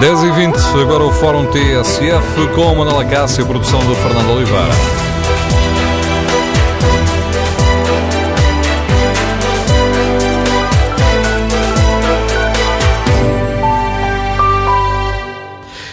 [0.00, 4.72] 10 e 20 agora o Fórum TSF com Manuela Cássio, produção do Fernando Oliveira.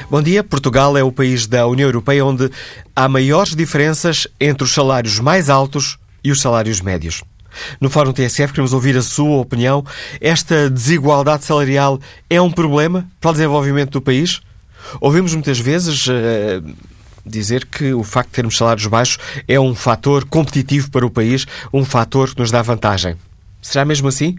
[0.09, 0.43] Bom dia.
[0.43, 2.50] Portugal é o país da União Europeia onde
[2.95, 7.21] há maiores diferenças entre os salários mais altos e os salários médios.
[7.79, 9.86] No Fórum TSF queremos ouvir a sua opinião.
[10.20, 11.99] Esta desigualdade salarial
[12.29, 14.41] é um problema para o desenvolvimento do país?
[15.02, 16.12] Ouvimos muitas vezes uh,
[17.25, 19.17] dizer que o facto de termos salários baixos
[19.48, 23.16] é um fator competitivo para o país, um fator que nos dá vantagem.
[23.61, 24.38] Será mesmo assim?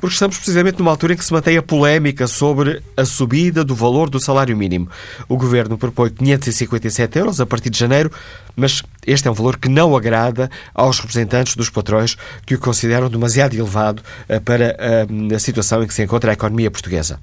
[0.00, 3.74] porque estamos precisamente numa altura em que se mantém a polémica sobre a subida do
[3.74, 4.88] valor do salário mínimo.
[5.28, 8.10] O Governo propõe 557 euros a partir de janeiro,
[8.56, 13.08] mas este é um valor que não agrada aos representantes dos patrões que o consideram
[13.08, 17.20] demasiado elevado eh, para eh, a situação em que se encontra a economia portuguesa.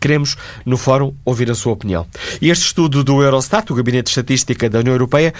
[0.00, 2.06] Queremos, no Fórum, ouvir a sua opinião.
[2.40, 5.34] E este estudo do Eurostat, o Gabinete de Estatística da União Europeia,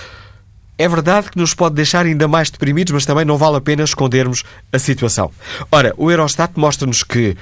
[0.79, 3.83] é verdade que nos pode deixar ainda mais deprimidos, mas também não vale a pena
[3.83, 5.31] escondermos a situação.
[5.73, 7.37] Ora, o Eurostat mostra-nos que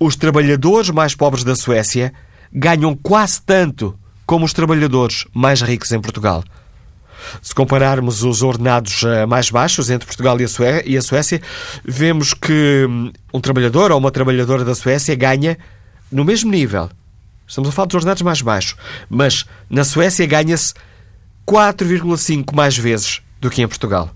[0.00, 2.12] os trabalhadores mais pobres da Suécia
[2.52, 3.94] ganham quase tanto
[4.24, 6.42] como os trabalhadores mais ricos em Portugal.
[7.42, 11.42] Se compararmos os ordenados eh, mais baixos entre Portugal e a Suécia,
[11.84, 15.58] vemos que hum, um trabalhador ou uma trabalhadora da Suécia ganha
[16.10, 16.88] no mesmo nível.
[17.46, 18.76] Estamos a falar dos ordenados mais baixos.
[19.10, 20.74] Mas na Suécia ganha-se
[21.48, 24.10] 4,5 mais vezes do que em Portugal.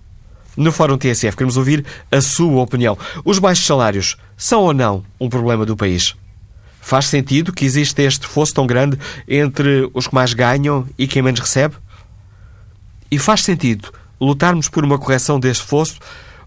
[0.54, 2.98] No Fórum TSF queremos ouvir a sua opinião.
[3.24, 6.14] Os baixos salários são ou não um problema do país?
[6.82, 11.22] Faz sentido que exista este fosso tão grande entre os que mais ganham e quem
[11.22, 11.76] menos recebe?
[13.10, 13.90] E faz sentido
[14.20, 15.98] lutarmos por uma correção deste fosso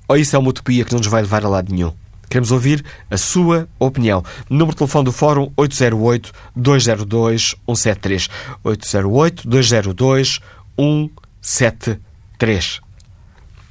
[0.08, 1.94] ou isso é uma utopia que não nos vai levar a lado nenhum?
[2.30, 4.24] Queremos ouvir a sua opinião.
[4.50, 8.30] Número de telefone do Fórum 808-202-173.
[8.64, 10.42] 808-202-173.
[10.78, 12.86] 173.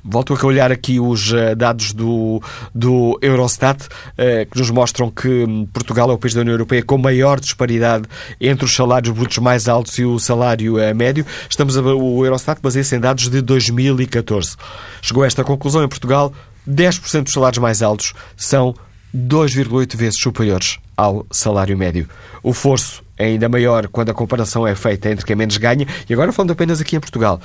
[0.07, 2.43] Volto a olhar aqui os eh, dados do,
[2.75, 3.89] do Eurostat,
[4.19, 7.41] eh, que nos mostram que hum, Portugal é o país da União Europeia com maior
[7.41, 8.07] disparidade
[8.39, 11.25] entre os salários brutos mais altos e o salário eh, médio.
[11.49, 14.57] Estamos a, o Eurostat baseia-se em dados de 2014.
[15.01, 16.35] Chegou a esta conclusão em Portugal,
[16.69, 18.75] 10% dos salários mais altos são
[19.15, 22.09] 2,8 vezes superiores ao salário médio.
[22.43, 26.13] O forço é ainda maior quando a comparação é feita entre quem menos ganha, e
[26.13, 27.41] agora falando apenas aqui em Portugal.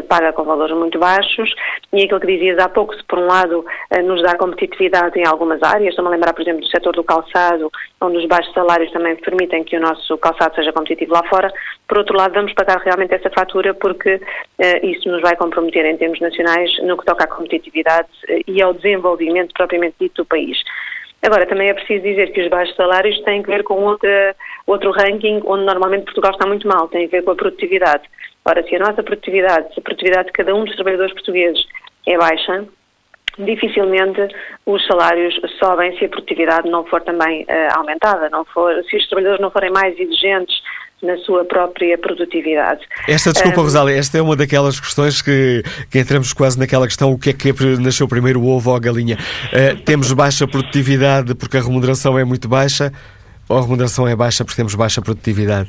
[0.00, 1.52] paga com valores muito baixos
[1.92, 5.26] e aquilo que dizias há pouco, se por um lado eh, nos dá competitividade em
[5.26, 8.90] algumas áreas, estou-me a lembrar, por exemplo, do setor do calçado, onde os baixos salários
[8.92, 11.52] também permitem que o nosso calçado seja competitivo lá fora,
[11.86, 15.96] por outro lado, vamos pagar realmente essa fatura porque uh, isso nos vai comprometer em
[15.96, 20.56] termos nacionais no que toca à competitividade uh, e ao desenvolvimento propriamente dito do país.
[21.22, 24.34] Agora, também é preciso dizer que os baixos salários têm que ver com outra,
[24.66, 28.02] outro ranking onde normalmente Portugal está muito mal, tem a ver com a produtividade.
[28.44, 31.64] Ora, se a nossa produtividade, se a produtividade de cada um dos trabalhadores portugueses
[32.08, 32.66] é baixa,
[33.38, 34.28] dificilmente
[34.66, 39.08] os salários sobem se a produtividade não for também uh, aumentada, não for, se os
[39.08, 40.56] trabalhadores não forem mais exigentes
[41.02, 42.80] na sua própria produtividade.
[43.08, 47.10] Esta, desculpa, um, Rosália, esta é uma daquelas questões que, que, entramos quase naquela questão:
[47.10, 49.18] o que é que nasceu primeiro, o ovo ou a galinha?
[49.52, 52.92] Uh, temos baixa produtividade porque a remuneração é muito baixa
[53.48, 55.68] ou a remuneração é baixa porque temos baixa produtividade?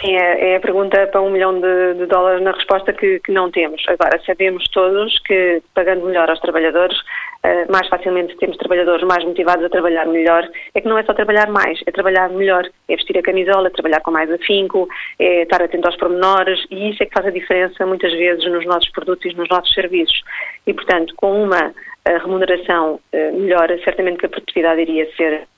[0.00, 3.32] Sim, é, é, a pergunta para um milhão de, de dólares na resposta que, que,
[3.32, 3.82] não temos.
[3.88, 9.64] Agora, sabemos todos que pagando melhor aos trabalhadores, uh, mais facilmente temos trabalhadores mais motivados
[9.64, 10.48] a trabalhar melhor.
[10.74, 13.70] É que não é só trabalhar mais, é trabalhar melhor, é vestir a camisola, é
[13.70, 17.30] trabalhar com mais afinco, é estar atento aos pormenores e isso é que faz a
[17.30, 20.22] diferença muitas vezes nos nossos produtos e nos nossos serviços.
[20.64, 25.48] E, portanto, com uma uh, remuneração uh, melhor, certamente que a produtividade iria ser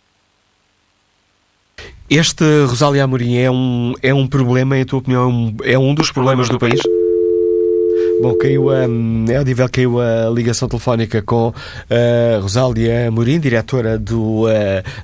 [2.11, 5.95] este, Rosália Amorim, é um, é um problema, em tua opinião, é um, é um
[5.95, 6.81] dos problemas do país?
[8.21, 8.81] Bom, caiu a,
[9.33, 11.55] é audível caiu a ligação telefónica com
[11.89, 14.51] a Rosália Amorim, diretora do uh,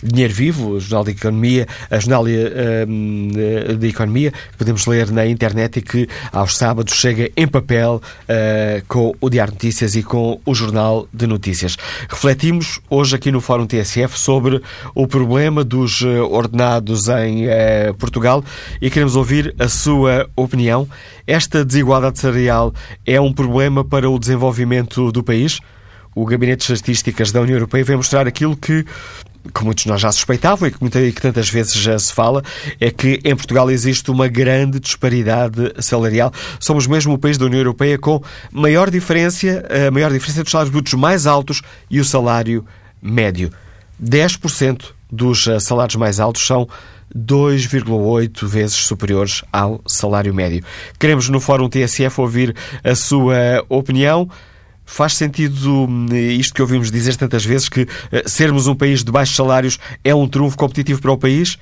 [0.02, 5.78] Dinheiro Vivo, Jornal de Economia, a Jornal uh, de Economia, que podemos ler na internet
[5.78, 10.54] e que aos sábados chega em papel uh, com o Diário Notícias e com o
[10.54, 11.78] Jornal de Notícias.
[12.10, 14.60] Refletimos hoje aqui no Fórum TSF sobre
[14.94, 17.46] o problema dos ordenados em
[17.98, 18.44] Portugal
[18.80, 20.86] e queremos ouvir a sua opinião.
[21.26, 22.72] Esta desigualdade salarial
[23.04, 25.58] é um problema para o desenvolvimento do país?
[26.14, 28.84] O Gabinete de Estatísticas da União Europeia vem mostrar aquilo que
[29.54, 32.42] que muitos de nós já suspeitavam e que, que tantas vezes já se fala,
[32.80, 36.32] é que em Portugal existe uma grande disparidade salarial.
[36.58, 38.20] Somos mesmo o país da União Europeia com
[38.50, 42.64] maior diferença, a maior diferença dos salários brutos mais altos e o salário
[43.00, 43.52] médio.
[44.02, 46.68] 10% dos eh, salários mais altos são
[47.14, 50.64] 2,8 vezes superiores ao salário médio.
[50.98, 54.28] Queremos no Fórum TSF ouvir a sua opinião.
[54.84, 59.10] Faz sentido hum, isto que ouvimos dizer tantas vezes que eh, sermos um país de
[59.10, 61.58] baixos salários é um trunfo competitivo para o país?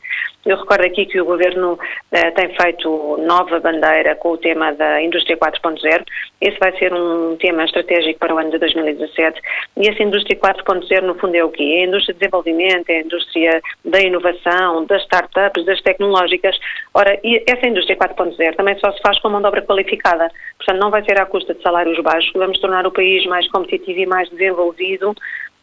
[0.47, 1.77] Eu recordo aqui que o Governo
[2.13, 6.05] eh, tem feito nova bandeira com o tema da Indústria 4.0.
[6.41, 9.41] Esse vai ser um tema estratégico para o ano de 2017.
[9.77, 11.79] E essa Indústria 4.0, no fundo, é o quê?
[11.79, 16.57] É a indústria de desenvolvimento, é a indústria da inovação, das startups, das tecnológicas.
[16.95, 20.31] Ora, essa indústria 4.0 também só se faz com mão de obra qualificada.
[20.59, 23.99] Portanto, não vai ser à custa de salários baixos vamos tornar o país mais competitivo
[23.99, 25.15] e mais desenvolvido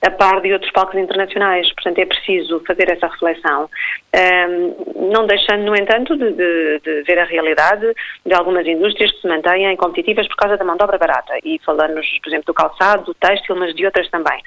[0.06, 1.72] a par de outros palcos internacionais.
[1.74, 3.70] Portanto, é preciso fazer essa reflexão.
[4.14, 7.94] Um, não deixando, no entanto, de, de, de, ver a realidade
[8.26, 11.34] de algumas indústrias que se mantêm competitivas por causa da mão de obra barata.
[11.44, 14.38] E falamos, por exemplo, do calçado, do têxtil, mas de outras também.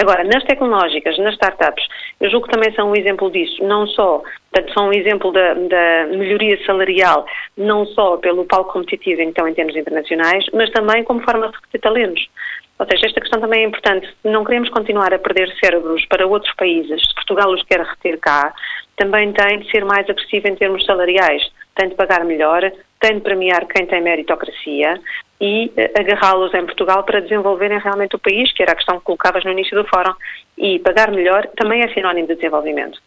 [0.00, 1.84] Agora, nas tecnológicas, nas startups,
[2.20, 3.64] eu julgo que também são um exemplo disso.
[3.64, 4.22] Não só,
[4.52, 9.54] portanto, são um exemplo da, da melhoria salarial, não só pelo palco competitivo, então, em
[9.54, 12.28] termos internacionais, mas também como forma de reter talentos.
[12.78, 14.08] Ou seja, esta questão também é importante.
[14.24, 17.02] Não queremos continuar a perder cérebros para outros países.
[17.02, 18.54] Se Portugal os quer reter cá,
[18.96, 21.42] também tem de ser mais agressivo em termos salariais.
[21.74, 22.70] Tem de pagar melhor,
[23.00, 25.00] tem de premiar quem tem meritocracia
[25.40, 29.04] e eh, agarrá-los em Portugal para desenvolverem realmente o país, que era a questão que
[29.04, 30.14] colocavas no início do fórum.
[30.56, 33.00] E pagar melhor também é sinónimo de desenvolvimento.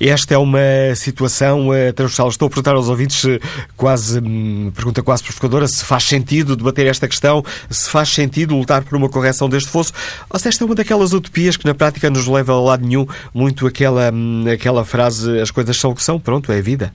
[0.00, 2.28] Esta é uma situação uh, transversal.
[2.28, 3.38] Estou a perguntar aos ouvintes, uh,
[3.76, 8.82] quase, um, pergunta quase provocadora, se faz sentido debater esta questão, se faz sentido lutar
[8.82, 9.92] por uma correção deste fosso,
[10.28, 13.06] ou se esta é uma daquelas utopias que na prática nos leva a lado nenhum,
[13.34, 16.92] muito aquela, um, aquela frase, as coisas são o que são, pronto, é a vida.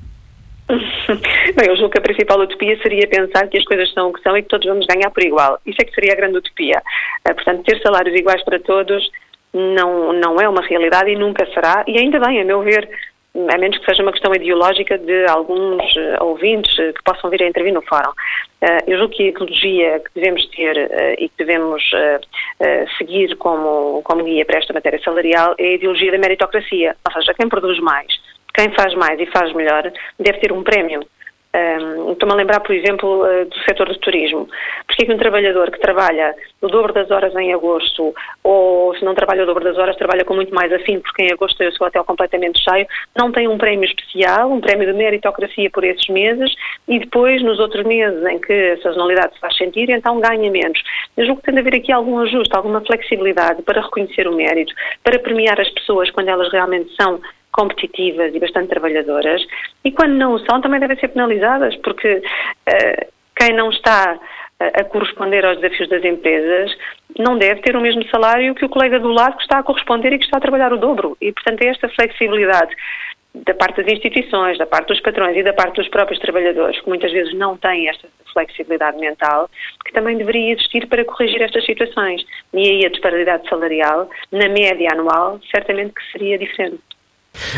[0.67, 4.21] Bem, eu julgo que a principal utopia seria pensar que as coisas são o que
[4.21, 5.59] são e que todos vamos ganhar por igual.
[5.65, 6.81] Isso é que seria a grande utopia.
[7.27, 9.07] Uh, portanto, ter salários iguais para todos
[9.55, 12.89] não, não é uma realidade e nunca será, e ainda bem, a meu ver,
[13.35, 17.43] a menos que seja uma questão ideológica de alguns uh, ouvintes uh, que possam vir
[17.43, 18.11] a intervir no fórum.
[18.61, 21.83] Uh, eu julgo que a ecologia que devemos ter e que devemos
[22.97, 27.33] seguir como, como guia para esta matéria salarial é a ideologia da meritocracia, ou seja,
[27.33, 28.07] quem produz mais,
[28.53, 31.05] quem faz mais e faz melhor deve ter um prémio.
[31.55, 34.47] Um, Estou-me a lembrar, por exemplo, uh, do setor do turismo.
[34.85, 39.05] Porque é que um trabalhador que trabalha o dobro das horas em agosto, ou se
[39.05, 41.67] não trabalha o dobro das horas, trabalha com muito mais afim, porque em agosto tem
[41.67, 45.83] o seu hotel completamente cheio, não tem um prémio especial, um prémio de meritocracia por
[45.83, 46.53] esses meses,
[46.87, 50.81] e depois, nos outros meses em que a sazonalidade se faz sentir, então ganha menos.
[51.15, 54.73] Eu julgo que tem de haver aqui algum ajuste, alguma flexibilidade para reconhecer o mérito,
[55.03, 57.21] para premiar as pessoas quando elas realmente são
[57.55, 59.41] competitivas e bastante trabalhadoras,
[59.83, 63.07] e quando não o são também devem ser penalizadas, porque uh,
[63.37, 64.19] quem não está
[64.59, 66.73] a corresponder aos desafios das empresas
[67.19, 70.13] não deve ter o mesmo salário que o colega do lado que está a corresponder
[70.13, 71.17] e que está a trabalhar o dobro.
[71.19, 72.73] E, portanto, é esta flexibilidade
[73.33, 76.87] da parte das instituições, da parte dos patrões e da parte dos próprios trabalhadores, que
[76.87, 79.49] muitas vezes não têm esta flexibilidade mental,
[79.85, 82.25] que também deveria existir para corrigir estas situações.
[82.53, 86.79] E aí a disparidade salarial, na média anual, certamente que seria diferente.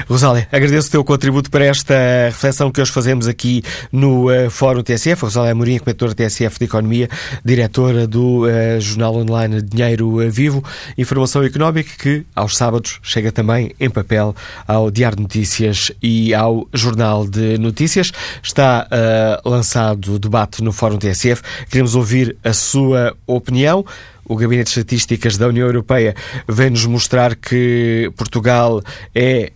[0.08, 1.94] Rosália, agradeço o teu contributo para esta
[2.26, 5.24] reflexão que hoje fazemos aqui no uh, Fórum TSF.
[5.24, 7.10] Rosália Amorim, comentadora TSF de Economia,
[7.44, 10.64] diretora do uh, jornal online Dinheiro Vivo,
[10.98, 14.36] informação económica que aos sábados chega também em papel
[14.68, 18.12] ao Diário de Notícias e ao Jornal de Notícias.
[18.42, 21.42] Está uh, lançado o debate no Fórum TSF.
[21.70, 23.86] Queremos ouvir a sua opinião.
[24.26, 26.14] O Gabinete de Estatísticas da União Europeia
[26.48, 28.82] vem-nos mostrar que Portugal
[29.16, 29.54] é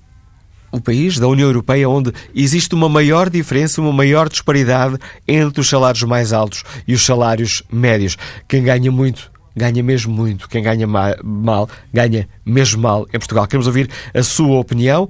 [0.71, 4.97] o país da União Europeia onde existe uma maior diferença, uma maior disparidade
[5.27, 8.17] entre os salários mais altos e os salários médios.
[8.47, 13.47] Quem ganha muito ganha mesmo muito, quem ganha mal ganha mesmo mal em Portugal.
[13.47, 15.09] Queremos ouvir a sua opinião.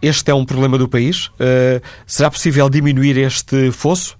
[0.00, 1.28] Este é um problema do país.
[1.28, 4.16] Uh, será possível diminuir este fosso?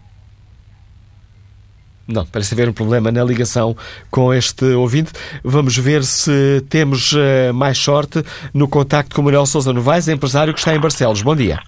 [2.08, 3.76] Não, parece haver um problema na ligação
[4.10, 5.12] com este ouvinte.
[5.44, 10.60] Vamos ver se temos uh, mais sorte no contacto com Manuel Sousa Novaes, empresário que
[10.60, 11.22] está em Barcelos.
[11.22, 11.60] Bom dia.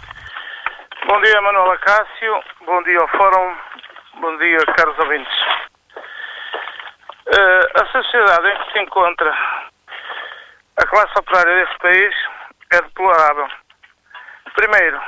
[1.24, 2.44] Dia, Manuel Acácio.
[2.66, 3.56] Bom dia ao Fórum.
[4.16, 5.34] Bom dia, caros ouvintes.
[7.28, 12.14] Uh, a sociedade em que se encontra a classe operária deste país
[12.74, 13.48] é deplorável.
[14.54, 15.02] Primeiro,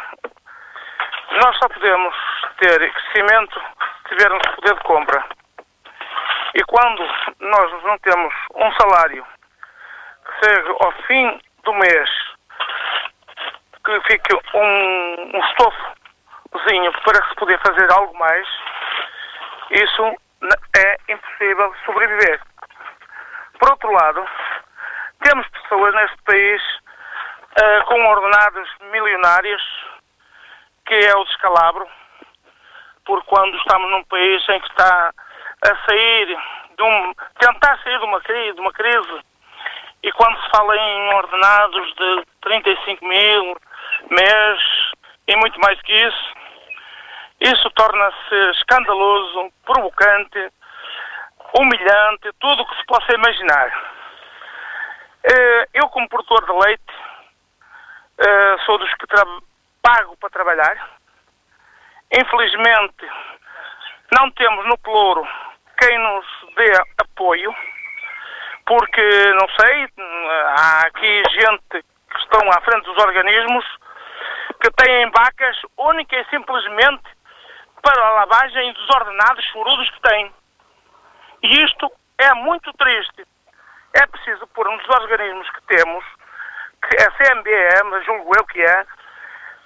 [1.44, 2.16] nós só podemos
[2.60, 3.62] ter crescimento
[4.08, 5.26] se tivermos poder de compra.
[6.54, 7.06] E quando
[7.42, 9.26] nós não temos um salário
[10.26, 12.10] que chegue ao fim do mês
[13.84, 15.44] que fique um, um
[16.56, 18.48] estofozinho para se poder fazer algo mais,
[19.72, 20.16] isso
[20.78, 22.42] é impossível sobreviver.
[23.60, 24.26] Por outro lado,
[25.22, 29.62] temos pessoas neste país uh, com ordenados milionários,
[30.86, 31.88] que é o descalabro,
[33.06, 35.12] por quando estamos num país em que está
[35.64, 36.38] a sair
[36.78, 37.14] de um.
[37.40, 39.20] tentar sair de uma crise, de uma crise
[40.04, 43.58] e quando se fala em ordenados de 35 mil,
[44.12, 44.60] mês
[45.28, 46.36] e muito mais que isso,
[47.46, 50.52] isso torna-se escandaloso, provocante,
[51.60, 53.72] humilhante, tudo o que se possa imaginar.
[55.24, 56.94] Eh, eu, como produtor de leite,
[58.18, 59.06] eh, sou dos que
[59.82, 60.90] pago para trabalhar.
[62.12, 63.08] Infelizmente,
[64.18, 65.28] não temos no Pelouro
[65.78, 66.26] quem nos
[66.56, 67.54] dê apoio,
[68.66, 69.88] porque, não sei,
[70.58, 73.66] há aqui gente que estão à frente dos organismos
[74.62, 77.15] que têm vacas única e simplesmente
[77.86, 80.34] para a lavagem dos ordenados chorudos que têm.
[81.44, 83.24] E isto é muito triste.
[83.94, 86.04] É preciso pôr nos organismos que temos
[86.82, 88.86] que é CMBM, julgo eu que é,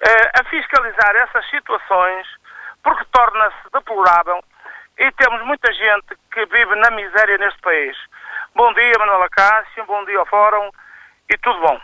[0.00, 2.26] eh, a fiscalizar essas situações,
[2.82, 4.42] porque torna-se deplorável
[4.98, 7.96] e temos muita gente que vive na miséria neste país.
[8.54, 10.70] Bom dia, Manuela Cássio, bom dia ao Fórum
[11.30, 11.80] e tudo bom.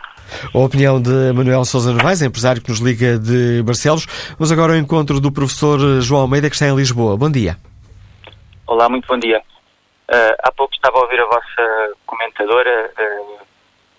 [0.53, 4.05] A opinião de Manuel Sousa Novaes, empresário que nos liga de Barcelos.
[4.31, 7.17] Vamos agora ao encontro do professor João Almeida, que está em Lisboa.
[7.17, 7.57] Bom dia.
[8.65, 9.41] Olá, muito bom dia.
[10.09, 13.37] Uh, há pouco estava a ouvir a vossa comentadora uh,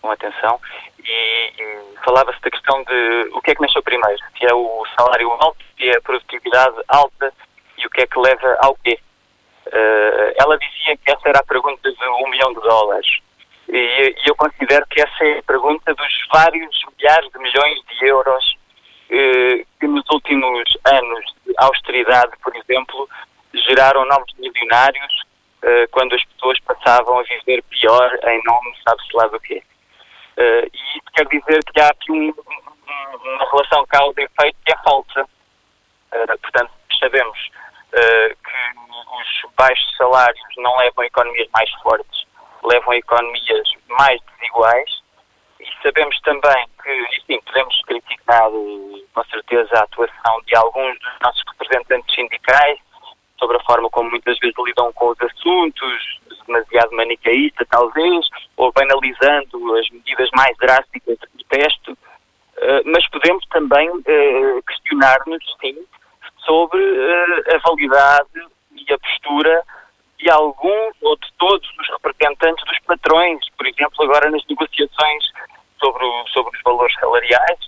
[0.01, 0.59] com atenção
[1.05, 4.87] e, e falava-se da questão de o que é que nasceu primeiro, se é o
[4.97, 7.33] salário alto, se é a produtividade alta
[7.77, 8.99] e o que é que leva ao quê.
[9.67, 13.19] Uh, ela dizia que essa era a pergunta de um milhão de dólares.
[13.69, 18.57] E, eu considero que essa é a pergunta dos vários milhares de milhões de euros
[19.11, 23.09] eh, que nos últimos anos de austeridade, por exemplo,
[23.55, 25.23] geraram novos milionários
[25.63, 29.63] eh, quando as pessoas passavam a viver pior em nome sabe-se lá do quê.
[30.39, 34.57] Uh, e isso quer dizer que há aqui um, um, uma relação causa e efeito
[34.65, 35.25] que é falsa.
[36.13, 36.71] Uh, portanto,
[37.01, 37.39] sabemos
[37.89, 42.25] uh, que os baixos salários não levam a economias mais fortes,
[42.65, 45.03] levam a economias mais desiguais.
[45.61, 51.43] E sabemos também que, enfim, podemos criticar com certeza a atuação de alguns dos nossos
[51.59, 52.79] representantes sindicais
[53.39, 59.77] sobre a forma como muitas vezes lidam com os assuntos, demasiado manicaísta, talvez, ou banalizando
[59.77, 65.77] as medidas mais drásticas de teste, uh, mas podemos também uh, questionar-nos, sim,
[66.45, 66.83] sobre
[67.55, 69.63] a validade e a postura
[70.19, 75.25] de alguns ou de todos os representantes dos patrões, por exemplo, agora nas negociações
[75.79, 77.59] sobre, o, sobre os valores salariais,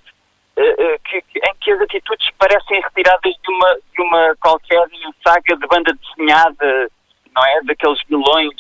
[1.04, 4.84] que, em que as atitudes parecem retiradas de uma, de uma qualquer
[5.24, 6.90] saga de banda desenhada
[7.34, 7.60] não é?
[7.64, 8.50] Daqueles vilões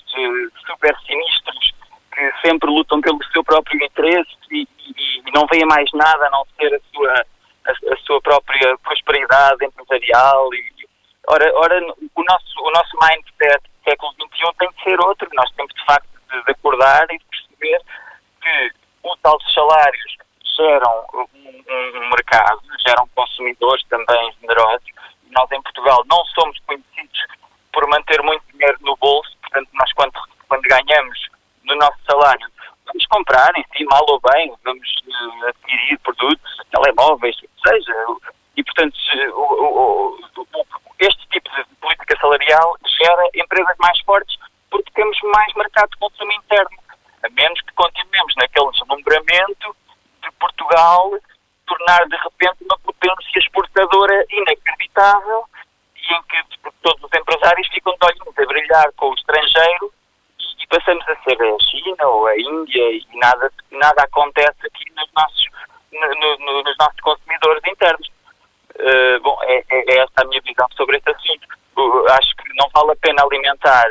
[0.66, 1.74] super sinistros
[2.12, 6.30] que sempre lutam pelo seu próprio interesse e, e, e não veem mais nada a
[6.30, 7.26] não ser a sua,
[7.66, 10.52] a, a sua própria prosperidade empresarial.
[10.54, 10.86] E,
[11.28, 11.80] ora, ora
[12.14, 15.28] o, nosso, o nosso mindset século XXI tem que ser outro.
[15.32, 17.80] Nós temos, de facto, de, de acordar e de perceber
[18.42, 18.72] que
[19.04, 20.16] os altos salários
[20.56, 24.88] geram um, um mercado, geram consumidores também generosos.
[25.30, 27.20] Nós, em Portugal, não somos conhecidos
[27.72, 30.12] por manter muito dinheiro no bolso, portanto, nós quando,
[30.48, 31.28] quando ganhamos
[31.64, 32.46] no nosso salário,
[32.86, 37.94] vamos comprar em si, mal ou bem, vamos uh, adquirir produtos, telemóveis, seja.
[38.56, 38.96] E, portanto,
[39.32, 40.66] o, o, o,
[40.98, 44.36] este tipo de política salarial gera empresas mais fortes
[44.70, 46.78] porque temos mais mercado de consumo interno,
[47.24, 49.76] a menos que continuemos naquele deslumbramento
[50.22, 51.10] de Portugal
[51.66, 55.44] tornar de repente uma potência exportadora inacreditável
[55.96, 56.50] e em que
[56.82, 59.92] todos os empresários ficam de olhinhos a brilhar com o estrangeiro
[60.38, 64.84] e, e, passamos a ser a China ou a Índia e nada, nada acontece aqui
[64.96, 65.46] nos nossos,
[65.92, 68.10] no, no, nos nossos consumidores internos.
[68.76, 71.48] Uh, bom, é, é, é, esta a minha visão sobre este assunto.
[71.76, 73.86] Uh, acho que não vale a pena alimentar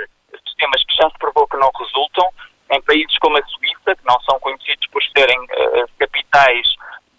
[0.45, 2.27] sistemas que já se provou que não resultam
[2.71, 6.67] em países como a Suíça, que não são conhecidos por serem uh, capitais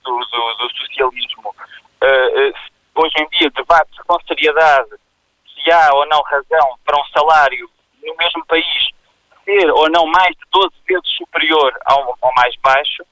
[0.03, 1.55] do, do, do socialismo.
[2.95, 4.91] hoje em dia debate-se com seriedade
[5.63, 7.71] se há ou não razão para um salário
[8.03, 8.91] no mesmo país
[9.45, 13.05] ser ou não mais de 12 vezes superior ao, ao mais baixo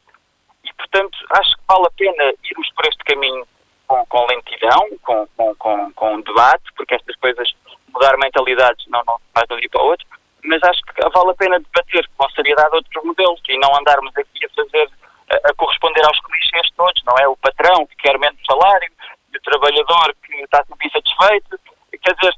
[0.65, 3.47] e, portanto, acho que vale a pena irmos por este caminho
[3.87, 7.51] com, com lentidão, com, com, com, com debate, porque estas coisas,
[7.93, 10.07] mudar mentalidades não, não faz de um dia para o outro,
[10.45, 14.45] mas acho que vale a pena debater com seriedade outros modelos e não andarmos aqui
[14.45, 14.91] a fazer,
[15.31, 17.29] a, a corresponder aos clichês todos, não é?
[17.29, 18.91] O patrão que quer menos salário,
[19.35, 21.59] o trabalhador que está sempre insatisfeito,
[22.03, 22.35] Quer dizer,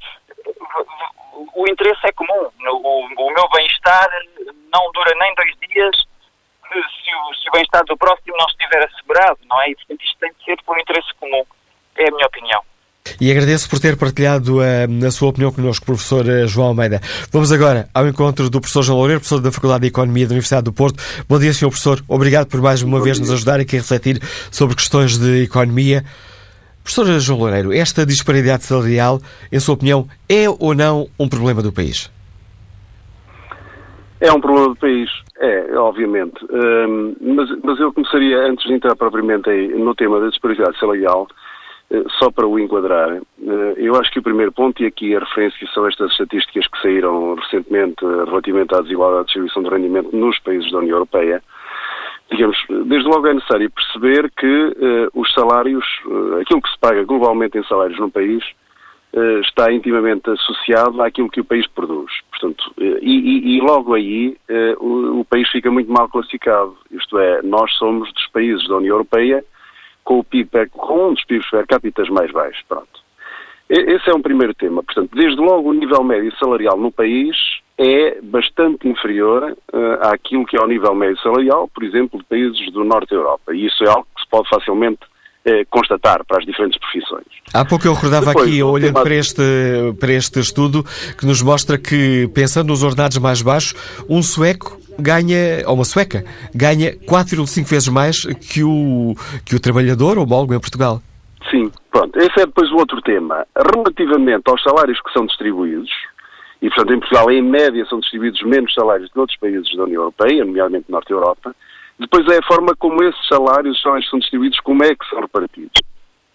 [1.55, 2.51] o interesse é comum.
[2.66, 4.09] O, o meu bem-estar
[4.73, 5.97] não dura nem dois dias
[6.71, 9.71] se o, se o bem-estar do próximo não estiver assegurado, não é?
[9.71, 11.44] E, portanto, isto tem que ser por interesse comum.
[11.97, 12.62] É a minha opinião.
[13.31, 17.01] E agradeço por ter partilhado uh, a sua opinião connosco, professor uh, João Almeida.
[17.31, 20.64] Vamos agora ao encontro do professor João Loureiro, professor da Faculdade de Economia da Universidade
[20.64, 21.01] do Porto.
[21.29, 22.03] Bom dia, senhor professor.
[22.09, 23.25] Obrigado por mais uma Bom vez dia.
[23.25, 24.19] nos ajudar aqui a refletir
[24.51, 26.05] sobre questões de economia.
[26.83, 29.21] Professor João Loureiro, esta disparidade salarial,
[29.53, 32.11] em sua opinião, é ou não um problema do país?
[34.21, 36.45] É um problema do país, é, obviamente.
[36.53, 41.29] Um, mas, mas eu começaria, antes de entrar propriamente aí, no tema da disparidade salarial,
[42.18, 45.66] só para o enquadrar, uh, eu acho que o primeiro ponto, e aqui a referência
[45.74, 50.38] são estas estatísticas que saíram recentemente uh, relativamente à desigualdade de distribuição de rendimento nos
[50.40, 51.42] países da União Europeia,
[52.31, 54.76] digamos, desde logo é necessário perceber que
[55.14, 55.85] os salários,
[56.40, 58.44] aquilo que se paga globalmente em salários no país,
[59.40, 62.12] está intimamente associado àquilo que o país produz.
[62.31, 64.37] Portanto, e, e, logo aí
[64.79, 66.76] o, o, país fica muito mal classificado.
[66.92, 69.44] Isto é, nós somos dos países da União Europeia
[70.11, 72.61] com o PIB, com um dos PIBs per capita mais baixos.
[72.68, 72.88] Pronto.
[73.68, 74.83] Esse é um primeiro tema.
[74.83, 77.37] Portanto, desde logo o nível médio salarial no país
[77.79, 82.73] é bastante inferior uh, àquilo que é o nível médio salarial, por exemplo, de países
[82.73, 83.55] do norte da Europa.
[83.55, 84.99] E isso é algo que se pode facilmente
[85.46, 87.27] uh, constatar para as diferentes profissões.
[87.55, 89.03] Há pouco eu recordava Depois, aqui, olhando tema...
[89.05, 89.42] para, este,
[90.01, 90.83] para este estudo,
[91.16, 93.75] que nos mostra que, pensando nos ordenados mais baixos,
[94.09, 96.24] um sueco ganha, ou uma sueca,
[96.55, 101.00] ganha 4,5 vezes mais que o, que o trabalhador homólogo em Portugal.
[101.50, 102.18] Sim, pronto.
[102.18, 103.46] Esse é depois o outro tema.
[103.57, 105.90] Relativamente aos salários que são distribuídos,
[106.62, 110.03] e, portanto, em Portugal, em média, são distribuídos menos salários que outros países da União
[110.03, 111.55] Europeia, nomeadamente Norte Europa.
[111.98, 115.81] Depois é a forma como esses salários são, são distribuídos, como é que são repartidos.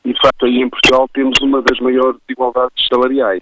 [0.04, 3.42] E, de facto, aí em Portugal temos uma das maiores desigualdades salariais.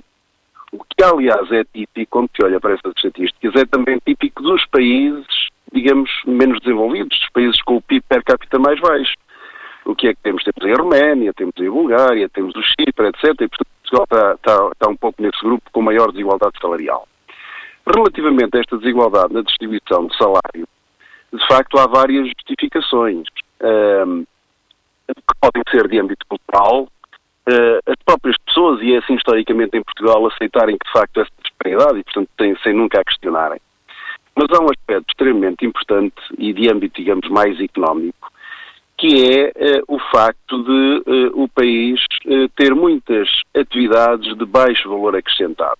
[0.73, 4.65] O que, aliás, é típico, quando se olha para essas estatísticas, é também típico dos
[4.65, 5.27] países,
[5.71, 9.13] digamos, menos desenvolvidos, dos países com o PIB per capita mais baixo.
[9.85, 10.43] O que é que temos?
[10.43, 13.23] Temos em Roménia, temos em Bulgária, temos o Chipre, etc.
[13.23, 17.07] E, portanto, Portugal está, está, está um pouco nesse grupo com maior desigualdade salarial.
[17.85, 20.67] Relativamente a esta desigualdade na distribuição de salário,
[21.31, 23.27] de facto há várias justificações,
[23.61, 24.23] um,
[25.07, 26.87] que podem ser de âmbito cultural,
[27.45, 31.99] as próprias pessoas, e é assim historicamente em Portugal, aceitarem que de facto essa disparidade
[31.99, 33.59] e, portanto, têm, sem nunca a questionarem.
[34.35, 38.31] Mas há um aspecto extremamente importante e de âmbito, digamos, mais económico,
[38.97, 41.99] que é uh, o facto de uh, o país
[42.55, 45.77] ter muitas atividades de baixo valor acrescentado.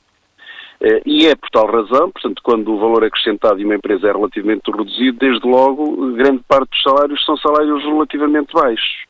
[1.06, 4.70] e é por tal razão, portanto, quando o valor acrescentado de uma empresa é relativamente
[4.70, 9.06] reduzido, desde logo, grande parte dos salários são salários relativamente baixos.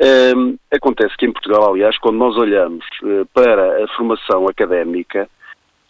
[0.00, 2.84] Ehm, acontece que em Portugal, aliás, quando nós olhamos
[3.34, 5.28] para a formação académica,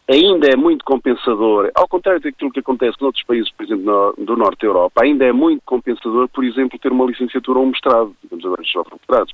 [0.09, 4.37] ainda é muito compensador, ao contrário daquilo que acontece noutros países, por exemplo, no, do
[4.37, 8.15] norte da Europa, ainda é muito compensador, por exemplo, ter uma licenciatura ou um mestrado,
[8.23, 9.33] digamos agora só mestrados.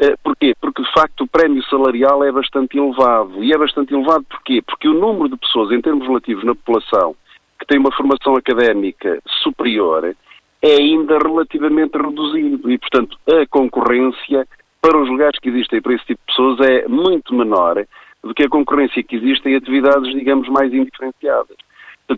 [0.00, 0.54] Uh, porquê?
[0.60, 3.42] Porque, de facto, o prémio salarial é bastante elevado.
[3.42, 4.62] E é bastante elevado porquê?
[4.62, 7.16] Porque o número de pessoas, em termos relativos na população,
[7.58, 10.14] que tem uma formação académica superior,
[10.62, 12.70] é ainda relativamente reduzido.
[12.70, 14.46] E, portanto, a concorrência
[14.80, 17.84] para os lugares que existem para esse tipo de pessoas é muito menor
[18.22, 21.56] do que a concorrência que existe em atividades, digamos, mais indiferenciadas.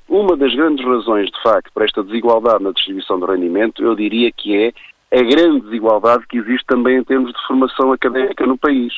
[0.08, 4.30] Uma das grandes razões, de facto, para esta desigualdade na distribuição do rendimento, eu diria
[4.30, 4.72] que é
[5.18, 8.92] a grande desigualdade que existe também em termos de formação académica no país.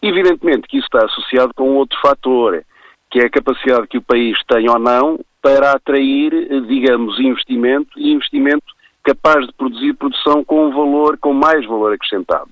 [0.00, 2.62] Evidentemente que isso está associado com outro fator,
[3.10, 6.30] que é a capacidade que o país tem ou não para atrair,
[6.66, 8.77] digamos, investimento e investimento
[9.08, 12.50] capaz de produzir produção com um valor, com mais valor acrescentado.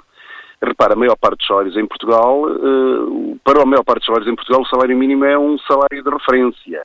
[0.62, 4.28] Repara, a maior parte dos salários em Portugal, uh, para a maior parte dos salários
[4.28, 6.82] em Portugal, o salário mínimo é um salário de referência.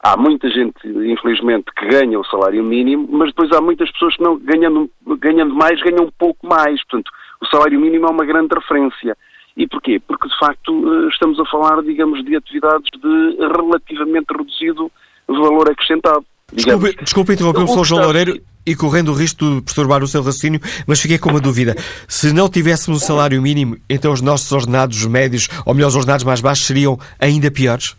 [0.00, 4.22] Há muita gente, infelizmente, que ganha o salário mínimo, mas depois há muitas pessoas que,
[4.22, 6.84] não, ganhando, ganhando mais, ganham um pouco mais.
[6.84, 9.16] Portanto, o salário mínimo é uma grande referência.
[9.56, 10.00] E porquê?
[10.06, 14.92] Porque, de facto, eh, estamos a falar, digamos, de atividades de relativamente reduzido
[15.26, 16.24] valor acrescentado.
[16.52, 17.84] Desculpe, desculpe interromper o Sr.
[17.84, 21.40] João Loureiro e correndo o risco de perturbar o seu raciocínio, mas fiquei com uma
[21.40, 21.74] dúvida.
[22.06, 26.24] Se não tivéssemos o salário mínimo, então os nossos ordenados médios, ou melhor, os ordenados
[26.24, 27.96] mais baixos, seriam ainda piores?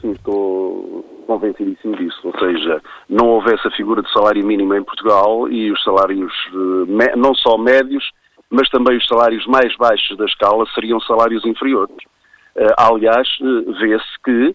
[0.00, 2.20] Sim, estou convencidíssimo disso.
[2.24, 7.16] Ou seja, não houvesse a figura de salário mínimo em Portugal e os salários eh,
[7.16, 8.04] não só médios,
[8.50, 11.96] mas também os salários mais baixos da escala seriam salários inferiores.
[12.54, 14.54] Eh, aliás, eh, vê-se que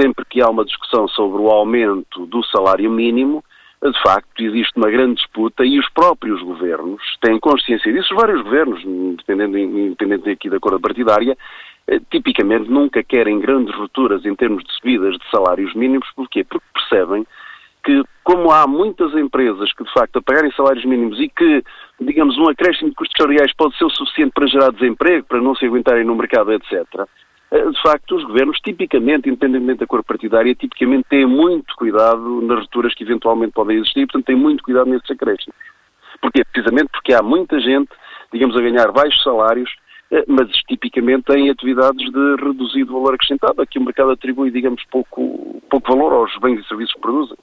[0.00, 3.42] sempre que há uma discussão sobre o aumento do salário mínimo,
[3.90, 8.42] de facto existe uma grande disputa e os próprios governos têm consciência disso, os vários
[8.42, 8.82] governos,
[9.16, 11.36] dependendo, independente aqui da cor partidária,
[11.86, 16.44] eh, tipicamente nunca querem grandes rupturas em termos de subidas de salários mínimos, porquê?
[16.44, 17.26] Porque percebem
[17.84, 21.62] que, como há muitas empresas que, de facto, a pagarem salários mínimos e que,
[22.00, 25.54] digamos, um acréscimo de custos salariais pode ser o suficiente para gerar desemprego, para não
[25.54, 27.06] se aguentarem no mercado, etc.,
[27.52, 32.94] de facto, os governos, tipicamente, independentemente da cor partidária, tipicamente têm muito cuidado nas rupturas
[32.94, 35.56] que eventualmente podem existir e, portanto, têm muito cuidado nesses acréscimos.
[36.20, 36.44] Porquê?
[36.44, 37.90] Precisamente porque há muita gente,
[38.32, 39.85] digamos, a ganhar baixos salários, eh,
[40.28, 45.60] mas tipicamente em atividades de reduzido valor acrescentado, a que o mercado atribui, digamos, pouco,
[45.68, 47.36] pouco valor aos bens e serviços que produzem.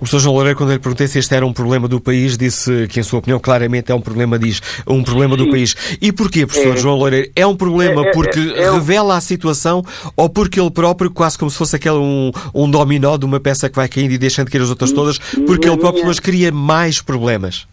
[0.00, 0.20] O Sr.
[0.20, 3.02] João Loureiro, quando lhe perguntei se este era um problema do país, disse que, em
[3.02, 5.44] sua opinião, claramente é um problema, diz, um problema Sim.
[5.44, 5.98] do país.
[6.00, 7.30] E porquê, professor é, João Loureiro?
[7.36, 9.82] É um problema é, é porque é, é revela a situação
[10.16, 13.68] ou porque ele próprio, quase como se fosse aquele um, um dominó de uma peça
[13.68, 16.14] que vai caindo e deixando de cair as outras todas, porque ele próprio minha...
[16.16, 17.66] cria mais problemas?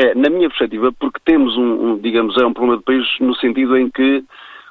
[0.00, 3.34] É, na minha perspectiva, porque temos um, um, digamos, é um problema do país no
[3.34, 4.24] sentido em que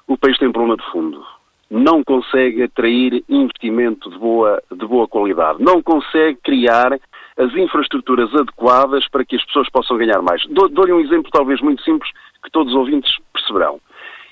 [0.08, 1.24] o país tem um problema de fundo.
[1.70, 5.62] Não consegue atrair investimento de boa, de boa qualidade.
[5.62, 7.00] Não consegue criar
[7.38, 10.42] as infraestruturas adequadas para que as pessoas possam ganhar mais.
[10.48, 12.10] Dou-lhe um exemplo talvez muito simples
[12.44, 13.80] que todos os ouvintes perceberão.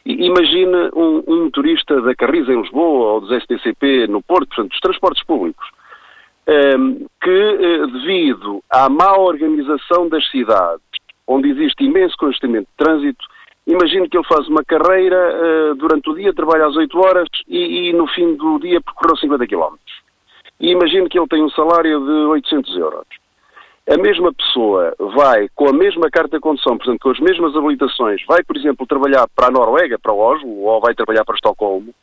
[0.03, 4.79] Imagine um, um turista da Carris em Lisboa ou dos STCP no Porto, portanto, dos
[4.79, 5.67] transportes públicos,
[6.47, 10.86] ehm, que, eh, devido à má organização das cidades,
[11.27, 13.25] onde existe imenso congestionamento de trânsito,
[13.67, 17.89] imagine que ele faz uma carreira uh, durante o dia, trabalha às 8 horas e,
[17.89, 19.75] e, no fim do dia percorreu 50 km.
[20.59, 23.07] E imagine que ele tem um salário de 800 euros
[23.89, 28.21] a mesma pessoa vai, com a mesma carta de condução, portanto, com as mesmas habilitações,
[28.27, 31.93] vai, por exemplo, trabalhar para a Noruega, para Oslo, ou vai trabalhar para Estocolmo,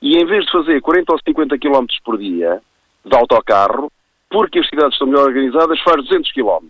[0.00, 2.62] e em vez de fazer 40 ou 50 km por dia
[3.04, 3.92] de autocarro,
[4.30, 6.66] porque as cidades estão melhor organizadas, faz 200 km.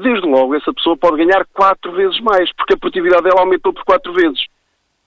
[0.00, 3.82] Desde logo, essa pessoa pode ganhar quatro vezes mais, porque a produtividade dela aumentou por
[3.84, 4.46] quatro vezes.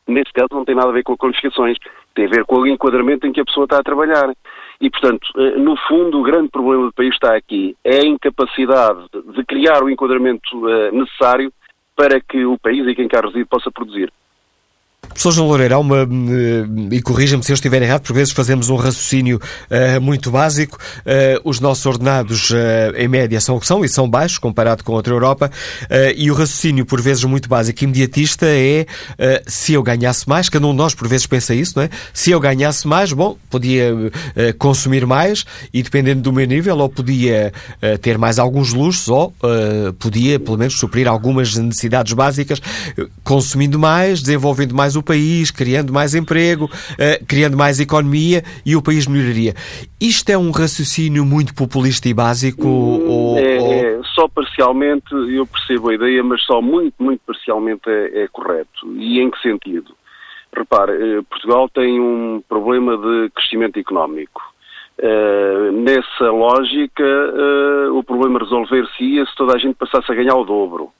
[0.06, 1.78] Nesse caso, não tem nada a ver com qualificações,
[2.14, 4.36] tem a ver com o enquadramento em que a pessoa está a trabalhar.
[4.82, 7.74] E, portanto, eh, no fundo, o grande problema do país está aqui.
[7.86, 11.54] É a incapacidade de criar o enquadramento eh, necessário
[11.96, 14.12] para que o país e quem cá reside possa produzir.
[15.14, 18.70] Professor João Loureiro, há uma, eh, e corrija-me se eu estiver errado, por vezes fazemos
[18.70, 20.78] um raciocínio uh, muito básico.
[21.00, 22.56] Uh, os nossos ordenados, uh,
[22.98, 25.52] em média, são o que são, e são baixos comparado com outra Europa,
[26.16, 28.86] e o raciocínio, por vezes, muito básico e imediatista é
[29.46, 31.90] se eu ganhasse mais, cada um de nós, por vezes, pensa isso, não é?
[32.14, 33.94] Se eu ganhasse mais, bom, podia
[34.58, 37.52] consumir mais e, dependendo do meu nível, ou podia
[38.02, 39.34] ter mais alguns luxos, ou
[40.00, 42.62] podia, pelo menos, suprir algumas necessidades básicas,
[43.24, 48.76] consumindo mais, desenvolvendo mais o o país, criando mais emprego, uh, criando mais economia e
[48.76, 49.54] o país melhoraria.
[50.00, 52.68] Isto é um raciocínio muito populista e básico?
[52.68, 53.74] Hum, ou, é, ou...
[53.74, 58.88] é, só parcialmente, eu percebo a ideia, mas só muito, muito parcialmente é, é correto.
[58.98, 59.94] E em que sentido?
[60.56, 64.42] Repare, eh, Portugal tem um problema de crescimento económico.
[65.00, 70.44] Uh, nessa lógica, uh, o problema resolver-se-ia se toda a gente passasse a ganhar o
[70.44, 70.92] dobro.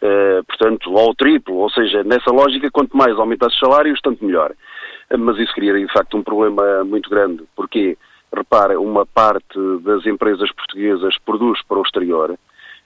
[0.00, 4.52] Uh, portanto, ao triplo, ou seja, nessa lógica, quanto mais aumentasse os salários, tanto melhor.
[5.10, 7.42] Uh, mas isso criaria, de facto, um problema muito grande.
[7.56, 7.98] Porque,
[8.32, 12.38] repara, uma parte das empresas portuguesas produz para o exterior.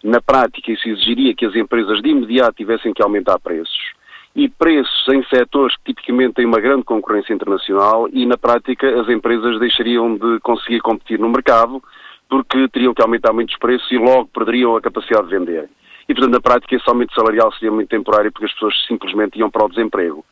[0.03, 3.93] Na prática, isso exigiria que as empresas de imediato tivessem que aumentar preços.
[4.35, 9.09] E preços em setores que tipicamente têm uma grande concorrência internacional e, na prática, as
[9.11, 11.83] empresas deixariam de conseguir competir no mercado
[12.31, 15.69] porque teriam que aumentar muitos preços e logo perderiam a capacidade de vender
[16.09, 19.51] e, portanto, na prática, esse aumento salarial seria muito temporário porque as pessoas simplesmente iam
[19.51, 20.25] para o desemprego.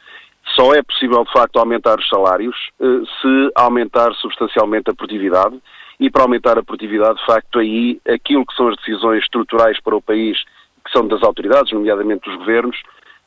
[0.56, 5.60] Só é possível, de facto, aumentar os salários eh, se aumentar substancialmente a produtividade
[5.98, 9.94] e para aumentar a produtividade, de facto, aí aquilo que são as decisões estruturais para
[9.94, 10.42] o país,
[10.84, 12.76] que são das autoridades, nomeadamente dos governos,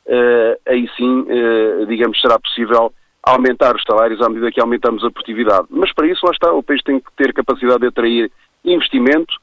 [0.06, 5.10] eh, aí sim, eh, digamos, será possível aumentar os salários à medida que aumentamos a
[5.10, 5.66] produtividade.
[5.70, 8.30] Mas para isso, lá está, o país tem que ter capacidade de atrair
[8.64, 9.34] investimento,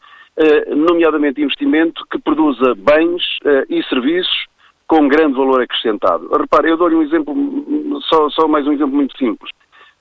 [0.76, 4.46] nomeadamente investimento que produza bens eh, e serviços
[4.88, 6.28] com grande valor acrescentado.
[6.36, 7.34] Repare, eu dou-lhe um exemplo,
[8.10, 9.50] só, só, mais um exemplo muito simples.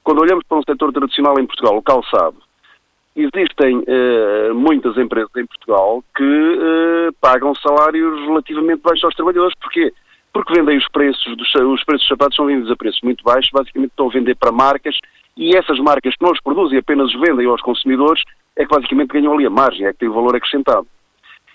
[0.03, 2.37] Quando olhamos para um setor tradicional em Portugal, o calçado,
[3.15, 9.55] existem uh, muitas empresas em Portugal que uh, pagam salários relativamente baixos aos trabalhadores.
[9.61, 9.93] Porquê?
[10.33, 13.51] Porque vendem os preços, dos, os preços dos sapatos são vendidos a preços muito baixos,
[13.53, 14.97] basicamente estão a vender para marcas
[15.37, 18.23] e essas marcas que não os produzem apenas os vendem aos consumidores
[18.61, 20.87] é que basicamente ganham ali a margem, é que tem o valor acrescentado.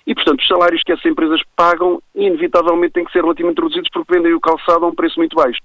[0.08, 4.13] E, portanto, os salários que essas empresas pagam, inevitavelmente, têm que ser relativamente reduzidos porque
[4.13, 5.62] vendem o calçado a um preço muito baixo.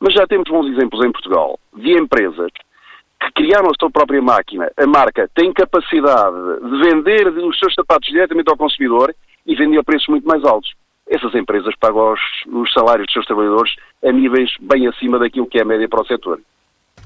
[0.00, 2.50] Mas já temos bons exemplos em Portugal de empresas
[3.20, 8.08] que criaram a sua própria máquina, a marca tem capacidade de vender os seus sapatos
[8.08, 9.14] diretamente ao consumidor
[9.46, 10.72] e vender a preços muito mais altos.
[11.08, 15.58] Essas empresas pagam os, os salários dos seus trabalhadores a níveis bem acima daquilo que
[15.58, 16.40] é a média para o setor.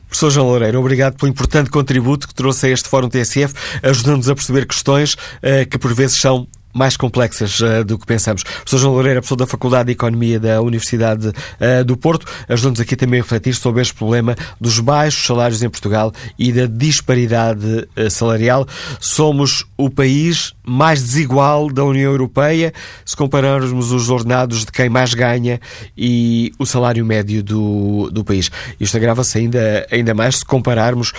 [0.09, 4.35] Professor João Loureiro, obrigado pelo importante contributo que trouxe a este Fórum TSF, ajudando-nos a
[4.35, 8.43] perceber questões uh, que por vezes são mais complexas uh, do que pensamos.
[8.43, 12.95] Professor João Loureiro, professor da Faculdade de Economia da Universidade uh, do Porto, ajuda-nos aqui
[12.95, 18.11] também a refletir sobre este problema dos baixos salários em Portugal e da disparidade uh,
[18.11, 18.67] salarial.
[19.01, 22.73] Somos o país mais desigual da União Europeia
[23.05, 25.61] se compararmos os ordenados de quem mais ganha
[25.97, 28.51] e o salário médio do, do país.
[28.79, 31.13] Isto agrava-se ainda, ainda mais se compararmos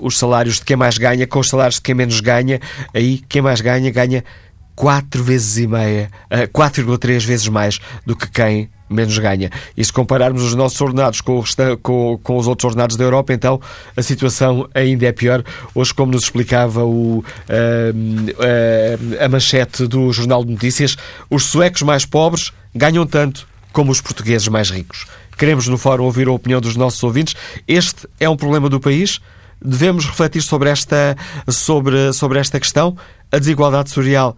[0.00, 2.60] os salários de quem mais ganha com os salários de quem menos ganha.
[2.92, 4.22] Aí, quem mais ganha, ganha
[4.76, 9.50] quatro vezes e meia, uh, eh, 4,3 vezes mais do que quem menos ganha.
[9.76, 11.42] E se compararmos os nossos ordenados com,
[11.82, 13.60] com, com, os outros ordenados da Europa, então
[13.96, 15.42] a situação ainda é pior.
[15.74, 20.96] Hoje, como nos explicava o, uh, uh, a manchete do Jornal de Notícias,
[21.28, 25.06] os suecos mais pobres ganham tanto como os portugueses mais ricos.
[25.36, 27.34] Queremos no fórum ouvir a opinião dos nossos ouvintes.
[27.68, 29.20] Este é um problema do país?
[29.62, 31.16] Devemos refletir sobre esta,
[31.48, 32.96] sobre, sobre esta questão?
[33.30, 34.36] A desigualdade social,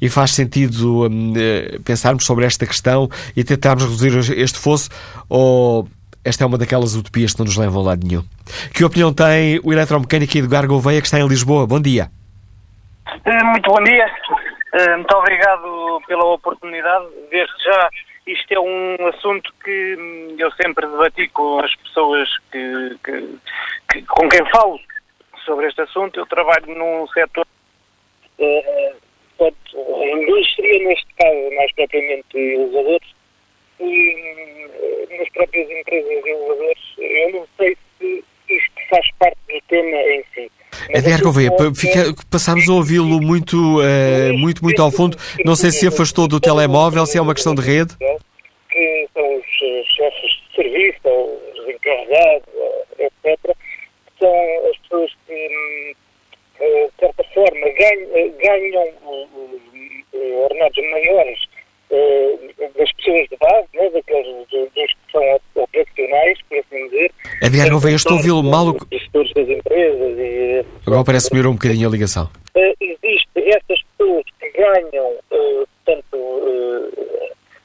[0.00, 4.90] E faz sentido hum, eh, pensarmos sobre esta questão e tentarmos reduzir este fosso
[5.28, 5.88] ou
[6.24, 8.24] esta é uma daquelas utopias que não nos levam a lado nenhum.
[8.74, 11.66] Que opinião tem o eletromecânico Edgar Gouveia, que está em Lisboa?
[11.66, 12.10] Bom dia.
[13.24, 14.06] Eh, muito bom dia.
[14.72, 17.06] Eh, muito obrigado pela oportunidade.
[17.30, 17.88] Desde já,
[18.26, 23.38] isto é um assunto que hum, eu sempre debati com as pessoas que, que,
[23.90, 24.78] que com quem falo
[25.44, 26.18] sobre este assunto.
[26.18, 27.46] Eu trabalho num setor.
[29.40, 33.14] A indústria, neste caso, mais propriamente elevadores,
[33.80, 36.82] e nas próprias empresas de elevadores.
[36.98, 40.52] Eu não sei se isto faz parte do tema em si.
[40.88, 45.16] Edgar Gouveia, fica, passámos a ouvi-lo muito, uh, muito, muito ao fundo.
[45.44, 47.94] Não sei se afastou do telemóvel, se é uma questão de rede.
[48.70, 49.46] Que são os
[49.94, 52.48] chefes de serviço, ou os encarregados,
[52.98, 53.38] etc.
[53.44, 55.92] Que são as pessoas que, hum,
[56.60, 59.28] de certa forma, ganham, ganham
[60.44, 61.49] ordenados maiores
[61.90, 67.12] das pessoas de base, né, daqueles dos que são operacionais, por assim dizer.
[67.42, 68.68] Edgar Gouveia, estou a ouvi-lo mal.
[68.68, 70.64] Os gestores das empresas e...
[70.86, 72.30] Agora parece melhorou um bocadinho a ligação.
[72.54, 76.90] Uh, existe essas pessoas que ganham, uh, portanto, uh,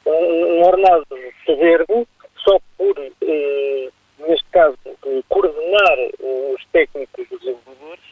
[0.07, 1.05] um ordenado
[1.45, 2.07] soberbo
[2.43, 2.95] só por,
[4.27, 4.77] neste caso,
[5.29, 8.05] coordenar os técnicos dos desenvolvedores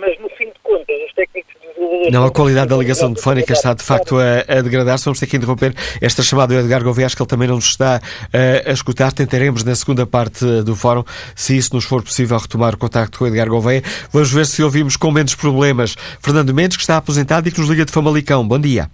[0.00, 2.12] mas no fim de contas, os técnicos desenvolvedores.
[2.12, 5.04] Não, a qualidade da ligação telefónica está de facto a, a degradar-se.
[5.04, 7.66] Vamos ter que interromper esta chamada do Edgar Gouveia, acho que ele também não nos
[7.66, 9.12] está uh, a escutar.
[9.12, 11.04] Tentaremos na segunda parte do fórum,
[11.34, 13.82] se isso nos for possível, retomar o contacto com o Edgar Gouveia.
[14.12, 15.96] Vamos ver se ouvimos com menos problemas.
[16.20, 18.46] Fernando Mendes, que está aposentado e que nos liga de Famalicão.
[18.46, 18.90] Bom dia.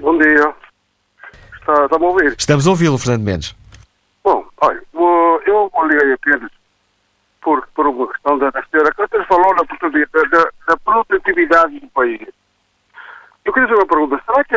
[0.00, 0.54] Bom dia.
[1.60, 2.34] Está, está a ouvir?
[2.38, 3.54] Estamos a ouvi-lo, Fernando Mendes.
[4.24, 4.80] Bom, olha,
[5.46, 6.50] eu liguei apenas
[7.48, 12.28] por, por uma questão da, senhora Cantas falou na da, da, produtividade do país.
[13.42, 14.22] Eu queria fazer uma pergunta.
[14.26, 14.54] Será que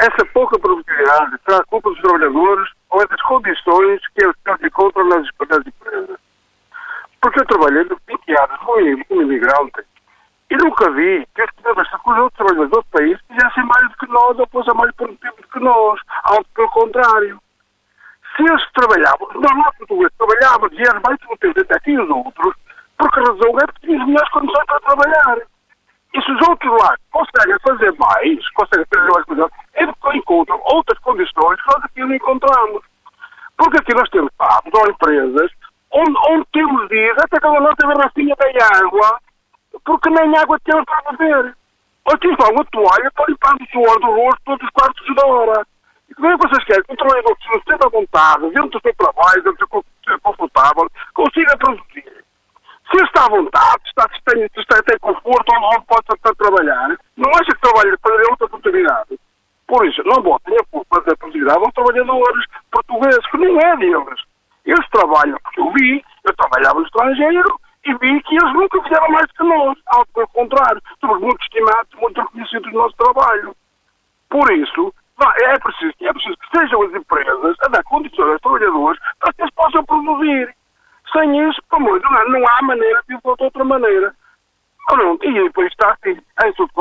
[0.00, 5.28] essa pouca produtividade será culpa dos trabalhadores ou é das condições que eles, encontram nas,
[5.48, 6.18] nas empresas?
[7.20, 9.84] Porque eu trabalhei 20 anos como, como imigrante
[10.50, 11.50] e nunca vi que os,
[12.04, 15.48] os outros trabalhadores do país fizessem mais do que nós ou fossem mais produtivos do
[15.48, 16.00] que nós.
[16.24, 17.40] Algo pelo contrário
[18.40, 22.54] se eles trabalhavam, nós lá portugueses trabalhávamos e eram mais competentes até que os outros,
[22.96, 25.38] por que razão é porque tinham melhores condições para trabalhar.
[26.12, 30.60] E se os outros lá conseguem fazer mais, conseguem fazer mais coisas, é porque encontram
[30.64, 32.82] outras condições que nós aqui não encontramos.
[33.56, 35.50] Porque aqui nós temos pagos ou empresas
[35.92, 39.20] onde, onde temos dias até que a nossa garrafinha tem água,
[39.84, 41.56] porque nem água temos para beber.
[42.06, 45.24] Ou temos lá uma toalha para limpar o suor do rosto todos os quartos de
[45.24, 45.66] hora.
[46.16, 48.94] Como é que vocês querem que um trabalhador que se sente vontade, dentro do seu
[48.94, 52.24] trabalho, dentro do seu confortável, consiga produzir?
[52.90, 56.30] Se ele está à vontade, está, se, tem, se está, tem conforto não pode estar
[56.30, 59.20] a trabalhar, não acha que trabalha para outra oportunidade.
[59.68, 64.20] Por isso, não botem a culpa da produtividade aos trabalhadores portugueses, que não é deles.
[64.64, 69.08] Eles trabalham, porque eu vi, eu trabalhava no estrangeiro e vi que eles nunca fizeram
[69.10, 69.78] mais que nós.
[69.86, 73.54] Ao contrário, somos muito estimados, muito reconhecidos no nosso trabalho.
[74.28, 74.92] Por isso,
[75.22, 79.42] é preciso, é preciso que sejam as empresas a dar condições aos trabalhadores para que
[79.42, 80.54] eles possam produzir.
[81.12, 84.14] Sem isso, não, não há maneira de ir de outra maneira.
[84.88, 86.18] Pronto, e depois está assim.
[86.42, 86.80] É isso que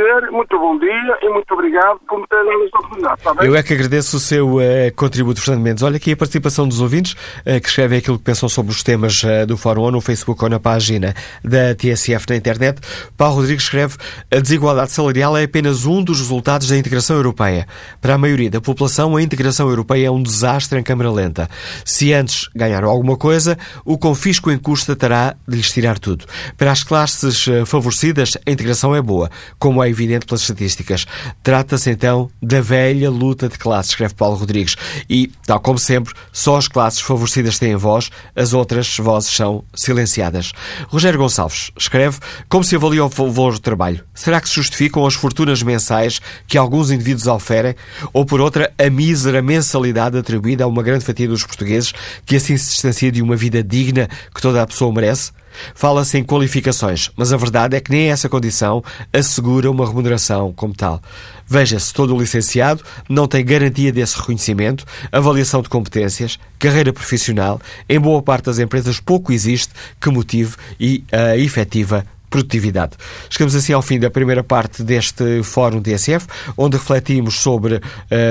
[0.00, 0.30] dizer.
[0.30, 3.46] Muito bom dia e muito obrigado por me ter dado esta oportunidade.
[3.46, 4.60] Eu é que agradeço o seu uh,
[4.94, 5.82] contributo, Fernando Mendes.
[5.82, 9.22] Olha aqui a participação dos ouvintes uh, que escrevem aquilo que pensam sobre os temas
[9.24, 11.12] uh, do Fórum ou no Facebook ou na página
[11.44, 12.80] da TSF na internet.
[13.16, 13.96] Paulo Rodrigues escreve
[14.30, 17.66] a desigualdade salarial é apenas um dos resultados da integração europeia.
[18.00, 21.48] Para a maioria da população, a integração europeia é um desastre em câmara lenta.
[21.84, 26.24] Se antes ganharam alguma coisa, o confisco em custa terá de lhes tirar tudo.
[26.56, 31.06] Para as classes favorecidas, a integração é boa, como é evidente pelas estatísticas.
[31.42, 34.76] Trata-se então da velha luta de classes, escreve Paulo Rodrigues.
[35.08, 40.52] E, tal como sempre, só as classes favorecidas têm voz, as outras vozes são silenciadas.
[40.88, 44.04] Rogério Gonçalves escreve como se avalia o valor do trabalho.
[44.14, 47.74] Será que se justificam as fortunas mensais que alguns indivíduos oferem,
[48.12, 51.92] ou por outra, a mísera mensalidade atribuída a uma grande fatia dos portugueses
[52.24, 55.32] que assim se distancia de uma vida digna que toda a pessoa merece?
[55.74, 58.82] Fala-se em qualificações, mas a verdade é que nem essa condição
[59.12, 61.00] assegura uma remuneração como tal.
[61.46, 67.60] Veja-se, todo o licenciado não tem garantia desse reconhecimento, avaliação de competências, carreira profissional.
[67.88, 72.92] Em boa parte das empresas pouco existe que motive e a efetiva produtividade.
[73.28, 76.26] Chegamos assim ao fim da primeira parte deste Fórum DSF,
[76.56, 77.80] onde refletimos sobre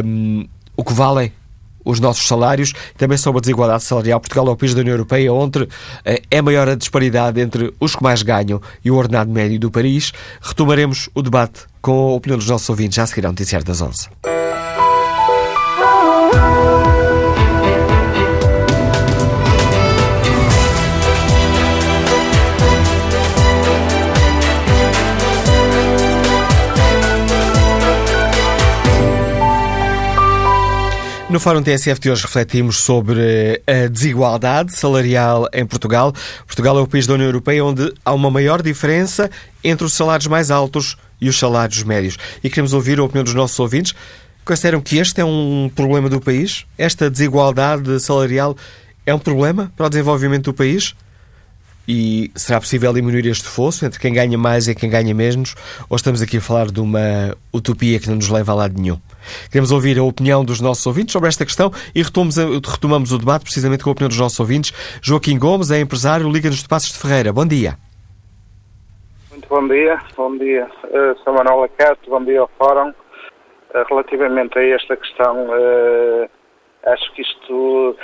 [0.06, 1.34] um, o que valem
[1.84, 4.20] os nossos salários, também sobre a desigualdade salarial.
[4.20, 5.68] Portugal é o país da União Europeia onde
[6.06, 9.72] eh, é maior a disparidade entre os que mais ganham e o ordenado médio do
[9.72, 10.12] país.
[10.42, 13.82] Retomaremos o debate com a opinião dos nossos ouvintes já a seguir ao Noticiário das
[13.82, 14.10] 11.
[31.30, 36.12] No Fórum TSF de hoje refletimos sobre a desigualdade salarial em Portugal.
[36.48, 39.30] Portugal é o país da União Europeia onde há uma maior diferença
[39.64, 42.18] entre os salários mais altos e os salários médios.
[42.44, 43.94] E queremos ouvir a opinião dos nossos ouvintes.
[44.44, 46.66] Consideram que este é um problema do país?
[46.76, 48.58] Esta desigualdade salarial
[49.06, 50.96] é um problema para o desenvolvimento do país?
[51.92, 55.56] E será possível diminuir este fosso entre quem ganha mais e quem ganha menos?
[55.90, 59.00] Ou estamos aqui a falar de uma utopia que não nos leva a lado nenhum?
[59.52, 63.84] Queremos ouvir a opinião dos nossos ouvintes sobre esta questão e retomamos, o debate precisamente
[63.84, 64.72] com a opinião dos nossos ouvintes.
[65.02, 67.34] Joaquim Gomes é empresário, Liga-nos de Passos de Ferreira.
[67.34, 67.74] Bom dia.
[69.32, 70.00] Muito bom dia.
[70.16, 71.32] Bom dia, uh, Sr.
[71.32, 72.08] Manuel Acato.
[72.08, 72.90] Bom dia ao Fórum.
[72.90, 76.30] Uh, relativamente a esta questão, uh,
[76.86, 77.96] acho que isto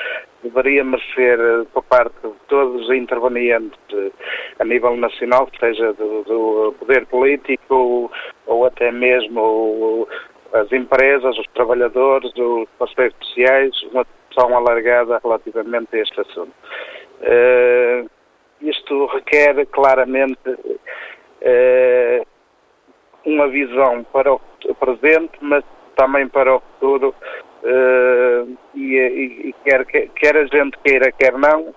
[0.45, 4.11] deveria merecer, eh, por parte de todos os intervenientes eh,
[4.59, 8.11] a nível nacional, seja do, do poder político
[8.45, 10.07] ou até mesmo
[10.53, 16.53] as empresas, os trabalhadores, os parceiros sociais, uma discussão alargada relativamente a este assunto.
[17.21, 18.09] Uh,
[18.61, 22.25] isto requer claramente uh,
[23.25, 24.39] uma visão para o
[24.79, 25.63] presente, mas
[25.95, 27.15] também para o futuro
[27.63, 31.73] Uh, e, e, e quer, quer, a gente queira, quer não,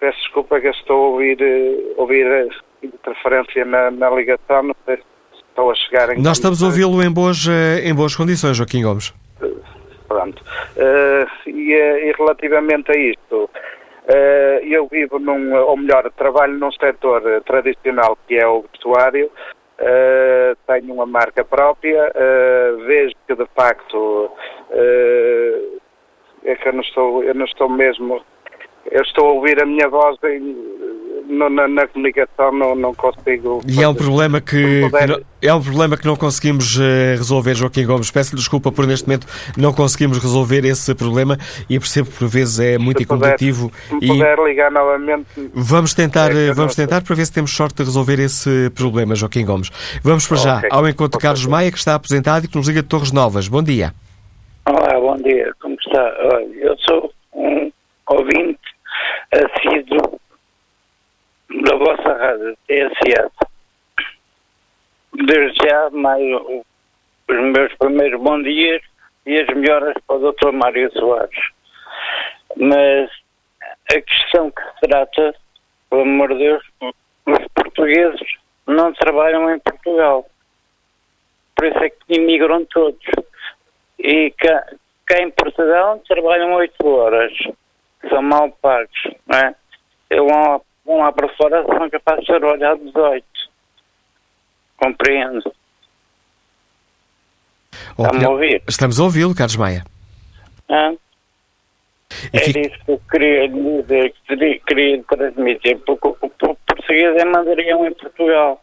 [0.00, 2.48] peço desculpa que estou a ouvir, uh, ouvir
[2.82, 5.02] interferência na, na, ligação, não sei se
[5.48, 8.82] estou a chegar em Nós estamos a ouvi-lo em boas, eh, em boas condições, Joaquim
[8.82, 9.14] Gomes.
[10.08, 10.42] Pronto.
[11.46, 13.48] E, e, relativamente a isto,
[14.62, 19.30] eu vivo num, ou melhor, trabalho num setor tradicional que é o vestuário,
[19.80, 25.80] Uh, tenho uma marca própria, uh, vejo que de facto uh,
[26.44, 28.22] é que eu não estou, eu não estou mesmo,
[28.90, 30.54] eu estou a ouvir a minha voz em,
[31.30, 33.60] no, na, na, comunicação, não, não consigo.
[33.66, 34.82] E é um problema que,
[35.40, 36.76] que é um problema que não conseguimos
[37.16, 38.10] resolver, Joaquim Gomes.
[38.10, 39.26] Peço lhe desculpa por neste momento
[39.56, 43.70] não conseguimos resolver esse problema e percebo que por vezes é muito incomodativo.
[43.88, 45.28] Se e puder ligar novamente.
[45.54, 49.44] Vamos tentar, é vamos tentar para ver se temos sorte de resolver esse problema, Joaquim
[49.44, 49.70] Gomes.
[50.02, 50.68] Vamos para já okay.
[50.72, 53.48] ao encontro de Carlos Maia, que está aposentado e que nos liga de Torres Novas.
[53.48, 53.92] Bom dia.
[54.66, 55.52] Olá, bom dia.
[55.60, 56.02] Como está?
[56.32, 57.70] Olha, eu sou um
[58.08, 58.58] ouvinte
[59.32, 59.99] assíduo
[61.50, 63.30] da vossa rádio, TSF.
[65.12, 68.82] Desde já, mais os meus primeiros bons dias
[69.26, 70.52] e as melhoras para o Dr.
[70.52, 71.38] Mário Soares.
[72.56, 73.10] Mas
[73.92, 75.34] a questão que se trata,
[75.88, 76.62] pelo amor de Deus,
[77.26, 78.20] os portugueses
[78.66, 80.26] não trabalham em Portugal.
[81.56, 83.04] Por isso é que imigram todos.
[83.98, 84.66] E cá,
[85.06, 87.32] cá em Portugal trabalham 8 horas.
[88.08, 89.54] São mal pagos, não é?
[90.12, 93.24] Lá, vão lá para fora são capazes de trabalhar 18.
[94.76, 95.52] Compreendo.
[97.98, 98.62] Estamos a ouvir?
[98.68, 99.84] Estamos a ouvi-lo, Carlos Maia.
[100.68, 100.92] Ah.
[102.32, 102.60] É fica...
[102.60, 107.94] isso que eu queria dizer, que queria, transmitir, porque o, o português é mandarião em
[107.94, 108.60] Portugal,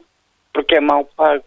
[0.54, 1.44] porque é mal pago.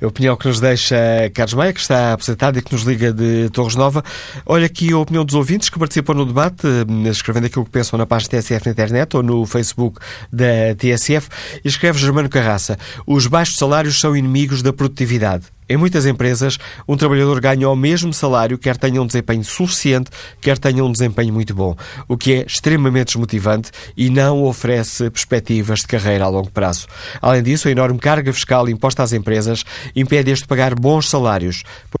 [0.00, 0.96] A opinião que nos deixa
[1.34, 4.02] Carlos Maia, que está apresentado e que nos liga de Torres Nova.
[4.46, 7.98] Olha aqui a opinião dos ouvintes que participam no debate, eh, escrevendo aquilo que pensam
[7.98, 10.00] na página TSF na internet ou no Facebook
[10.32, 11.28] da TSF.
[11.64, 15.46] Escreve Germano Carraça: Os baixos salários são inimigos da produtividade.
[15.68, 16.58] Em muitas empresas,
[16.88, 20.10] um trabalhador ganha o mesmo salário, quer tenha um desempenho suficiente,
[20.40, 21.76] quer tenha um desempenho muito bom,
[22.08, 26.86] o que é extremamente desmotivante e não oferece perspectivas de carreira a longo prazo.
[27.20, 29.62] Além disso, a enorme carga fiscal imposta às empresas
[29.94, 31.64] impede-as de pagar bons salários.
[31.94, 31.98] o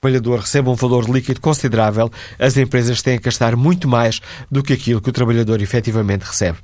[0.00, 4.72] trabalhador recebe um valor líquido considerável, as empresas têm que gastar muito mais do que
[4.72, 6.58] aquilo que o trabalhador efetivamente recebe.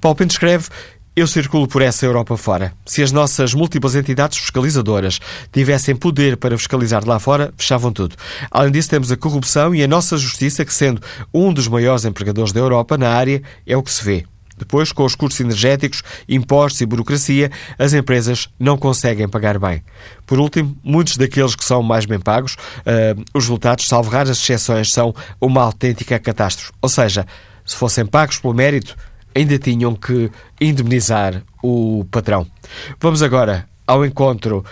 [0.00, 0.68] Paulo Pinto escreve
[1.16, 2.72] eu circulo por essa Europa fora.
[2.84, 5.20] Se as nossas múltiplas entidades fiscalizadoras
[5.52, 8.16] tivessem poder para fiscalizar lá fora, fechavam tudo.
[8.50, 11.00] Além disso, temos a corrupção e a nossa justiça, que, sendo
[11.32, 14.24] um dos maiores empregadores da Europa na área, é o que se vê.
[14.56, 19.82] Depois, com os custos energéticos, impostos e burocracia, as empresas não conseguem pagar bem.
[20.26, 24.92] Por último, muitos daqueles que são mais bem pagos, uh, os resultados, salvo raras exceções,
[24.92, 26.72] são uma autêntica catástrofe.
[26.80, 27.26] Ou seja,
[27.64, 28.96] se fossem pagos pelo mérito,
[29.34, 30.30] ainda tinham que
[30.60, 32.46] indemnizar o patrão.
[33.00, 34.64] Vamos agora ao encontro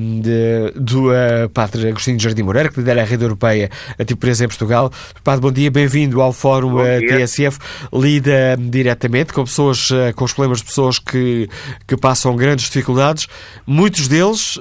[0.00, 4.26] um, de, do uh, Padre Agostinho Jardim Moreira, que lidera a rede europeia a tipo
[4.26, 4.90] em Portugal.
[5.22, 7.58] Padre, bom dia, bem-vindo ao Fórum uh, TSF.
[7.92, 11.48] Lida um, diretamente com pessoas, uh, com os problemas de pessoas que,
[11.86, 13.26] que passam grandes dificuldades,
[13.66, 14.58] muitos deles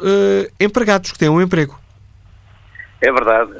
[0.59, 1.79] empregados, que têm um emprego.
[3.01, 3.51] É verdade.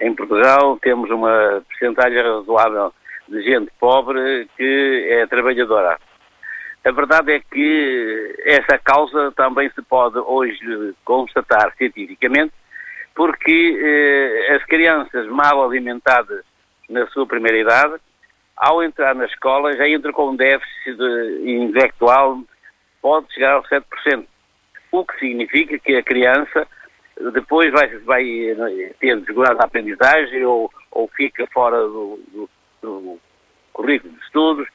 [0.00, 2.92] Em Portugal temos uma porcentagem razoável
[3.28, 5.98] de gente pobre que é trabalhadora
[6.86, 12.52] a verdade é que essa causa também se pode hoje constatar cientificamente,
[13.12, 16.44] porque eh, as crianças mal alimentadas
[16.88, 17.96] na sua primeira idade,
[18.56, 20.96] ao entrar na escola, já entram com um déficit
[21.44, 22.38] intelectual
[23.02, 24.24] pode chegar aos 7%.
[24.92, 26.68] O que significa que a criança
[27.32, 28.24] depois vai, vai
[29.00, 32.50] ter desgurado a aprendizagem ou, ou fica fora do, do,
[32.86, 33.18] do
[33.72, 34.68] currículo de estudos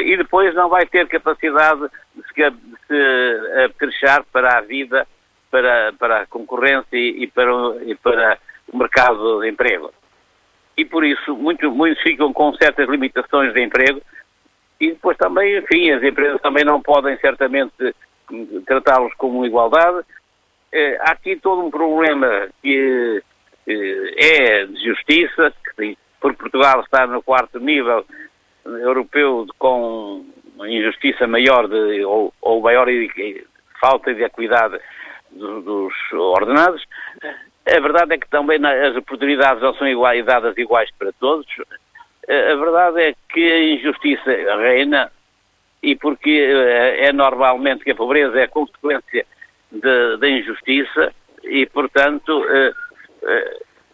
[0.00, 1.82] e depois não vai ter capacidade
[2.14, 5.06] de se, de se apetrejar para a vida,
[5.50, 7.52] para, para a concorrência e, para,
[7.84, 8.38] e para
[8.72, 9.92] o mercado de emprego.
[10.76, 14.00] E por isso muito, muitos ficam com certas limitações de emprego
[14.80, 17.94] e depois também, enfim, as empresas também não podem certamente
[18.66, 20.04] tratá-los como igualdade.
[20.72, 23.22] Eh, há aqui todo um problema que
[23.66, 25.52] eh, é de justiça,
[26.22, 28.06] porque Portugal está no quarto nível
[28.64, 30.24] europeu com
[30.60, 32.86] injustiça maior de, ou, ou maior
[33.80, 34.78] falta de equidade
[35.32, 36.86] dos, dos ordenados.
[37.66, 41.46] A verdade é que também as oportunidades não são iguais, dadas iguais para todos.
[42.28, 45.10] A verdade é que a injustiça reina
[45.82, 49.26] e porque eh, é normalmente que a pobreza é consequência
[50.20, 51.12] da injustiça
[51.42, 52.72] e, portanto, é,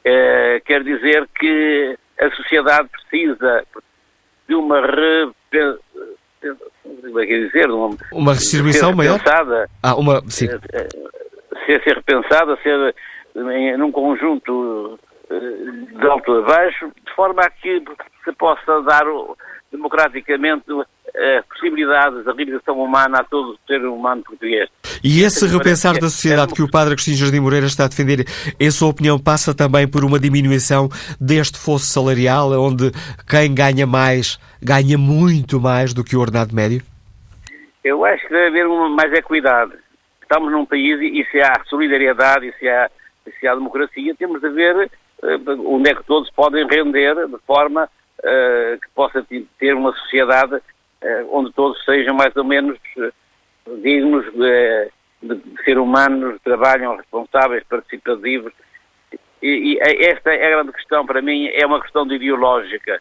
[0.05, 3.65] é, quer dizer que a sociedade precisa,
[4.49, 4.81] de uma
[6.83, 9.21] como é que é dizer, uma, uma distribuição maior?
[9.83, 10.49] Ah, uma, sim.
[10.49, 10.89] Eh, eh,
[11.67, 12.95] ser, ser repensada, ser
[13.37, 14.99] em, num conjunto
[15.31, 17.83] eh, de alto a baixo, de forma a que
[18.25, 19.05] se possa dar
[19.71, 24.69] democraticamente a possibilidade da realização humana a todo o ser humano português.
[25.03, 28.25] E esse repensar da sociedade que o Padre Agostinho Jardim Moreira está a defender,
[28.59, 30.89] em sua opinião, passa também por uma diminuição
[31.21, 32.91] deste fosso salarial, onde
[33.29, 36.83] quem ganha mais ganha muito mais do que o ordenado médio?
[37.85, 39.73] Eu acho que deve haver uma mais equidade.
[40.21, 42.91] Estamos num país e se há solidariedade e se há,
[43.41, 44.91] se há democracia, temos de ver
[45.23, 47.89] uh, onde é que todos podem render de forma
[48.21, 49.25] uh, que possa
[49.59, 52.79] ter uma sociedade uh, onde todos sejam mais ou menos
[53.83, 54.91] dignos de,
[55.23, 58.53] de, ser humanos, trabalham responsáveis, participativos.
[59.43, 63.01] E, e, esta é a grande questão para mim, é uma questão de ideológica.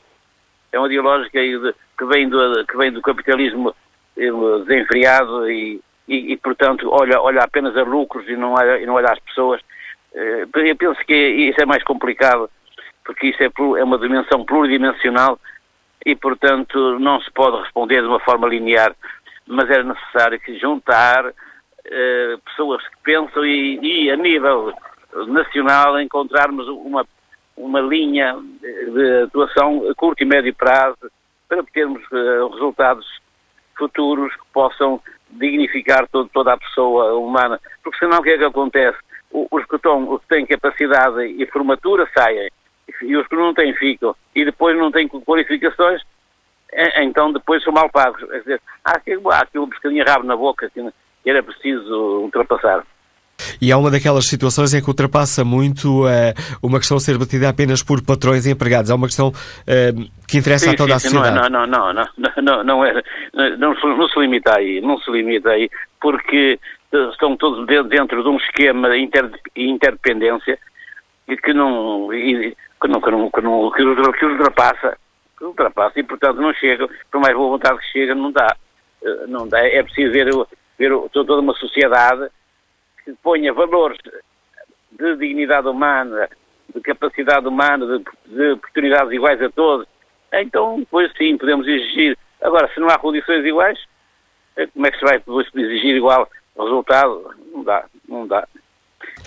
[0.72, 3.74] É uma ideológica que vem do, que vem do capitalismo
[4.18, 4.32] eh,
[4.66, 8.96] desenfreado e, e, e, portanto, olha, olha apenas a lucros e não olha, e não
[8.96, 9.62] olha às pessoas.
[10.14, 12.50] Eh, eu penso que isso é mais complicado,
[13.08, 13.50] porque isso é,
[13.80, 15.40] é uma dimensão pluridimensional
[16.06, 18.94] e, portanto, não se pode responder de uma forma linear
[19.48, 24.74] mas era necessário que juntar uh, pessoas que pensam e, e, a nível
[25.28, 27.06] nacional encontrarmos uma,
[27.56, 31.10] uma linha de atuação a curto e médio prazo
[31.48, 33.08] para termos uh, resultados
[33.78, 37.60] futuros que possam dignificar todo, toda a pessoa humana.
[37.84, 38.98] Porque senão o que é que acontece?
[39.32, 42.50] Os que, estão, os que têm capacidade e formatura saem
[43.02, 46.02] e os que não têm ficam e depois não têm qualificações
[46.72, 48.24] é, então depois são mal pagos.
[48.30, 50.92] Quer dizer, há aquilo, há aquilo bocadinho rabo na boca que
[51.26, 52.84] era preciso ultrapassar.
[53.62, 57.84] E é uma daquelas situações em que ultrapassa muito uh, uma questão ser batida apenas
[57.84, 58.90] por patrões e empregados.
[58.90, 61.50] É uma questão uh, que interessa sim, a toda sim, a sociedade.
[61.50, 63.02] Não, não, não, não, não, não, não, é,
[63.58, 65.70] não, não, se limita aí, não se limita aí,
[66.02, 66.60] porque
[67.12, 70.58] estão todos dentro de um esquema de inter, interdependência
[71.44, 72.08] que não,
[72.82, 73.72] que não, que não, que não,
[74.12, 74.98] que ultrapassa
[75.46, 78.56] ultrapassa e, portanto, não chega, por mais boa vontade que chega, não dá.
[79.04, 79.60] Eh, não dá.
[79.66, 80.30] É preciso ver,
[80.78, 82.30] ver toda uma sociedade
[83.04, 83.98] que ponha valores
[84.92, 86.30] de dignidade humana,
[86.74, 89.88] de capacidade humana, de, de oportunidades iguais a todos.
[90.34, 92.18] Então, depois sim, podemos exigir.
[92.42, 93.80] Agora, se não há condições iguais,
[94.56, 97.36] eh, como é que se vai depois exigir igual resultado?
[97.54, 98.48] Não dá, não dá.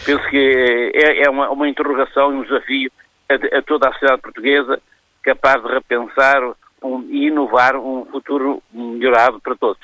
[0.04, 2.90] Penso que é, é uma, uma interrogação e um desafio
[3.30, 4.80] a, a toda a sociedade portuguesa
[5.22, 6.42] capaz de repensar
[6.82, 9.80] um, e inovar um futuro melhorado para todos.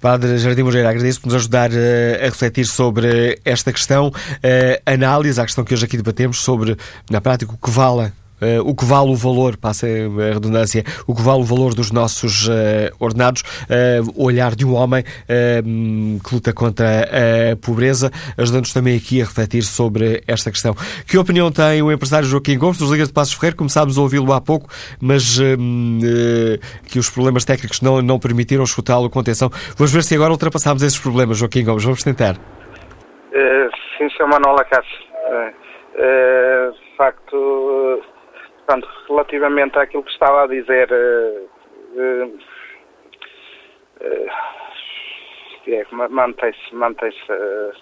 [0.00, 4.12] Padre Jardim Moreira, agradeço por nos ajudar uh, a refletir sobre esta questão, uh,
[4.84, 6.76] análise, a questão que hoje aqui debatemos sobre,
[7.10, 11.14] na prática, o que vale Uh, o que vale o valor, passa a redundância, o
[11.14, 12.52] que vale o valor dos nossos uh,
[13.00, 15.02] ordenados, uh, o olhar de um homem
[16.24, 17.02] que luta contra
[17.52, 20.74] a pobreza, ajudando-nos também aqui a refletir sobre esta questão.
[21.06, 23.56] Que opinião tem o empresário Joaquim Gomes, dos Ligas de Passos Ferreira?
[23.56, 24.68] Começámos a ouvi-lo há pouco,
[25.00, 25.38] mas
[26.86, 29.50] que os problemas técnicos não, não permitiram escutá-lo com atenção.
[29.76, 31.84] Vamos ver se agora ultrapassamos esses problemas, Joaquim Gomes.
[31.84, 32.36] Vamos tentar.
[33.96, 34.28] sim, Sr.
[34.60, 34.98] Acácio.
[36.72, 38.02] de facto
[38.68, 41.48] Portanto, relativamente àquilo que estava a dizer, uh,
[45.96, 47.32] uh, mantém-se, mantém-se.
[47.32, 47.72] Uh,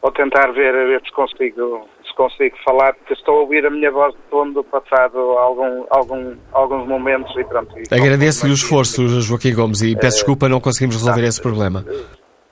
[0.00, 3.90] vou tentar ver, ver se consigo, se consigo falar, porque estou a ouvir a minha
[3.90, 7.74] voz de fundo passado algum, algum, alguns momentos e pronto.
[7.92, 11.84] Agradeço-lhe o esforço, Joaquim Gomes, e peço desculpa, não conseguimos resolver esse problema.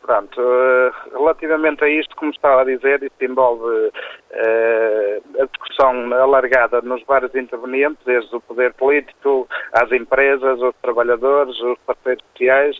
[0.05, 6.82] Pronto, uh, relativamente a isto, como estava a dizer, isto envolve uh, a discussão alargada
[6.82, 12.76] nos vários intervenientes, desde o poder político, às empresas, os trabalhadores, os parceiros sociais,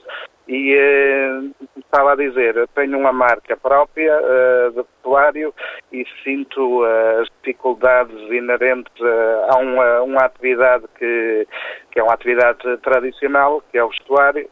[0.47, 4.20] e uh, estava a dizer, tenho uma marca própria
[4.68, 5.55] de vestuário
[5.91, 6.85] e sinto
[7.22, 8.93] as dificuldades inerentes
[9.49, 11.49] a uma, uma atividade que,
[11.91, 14.47] que é uma atividade tradicional, que é o vestuário,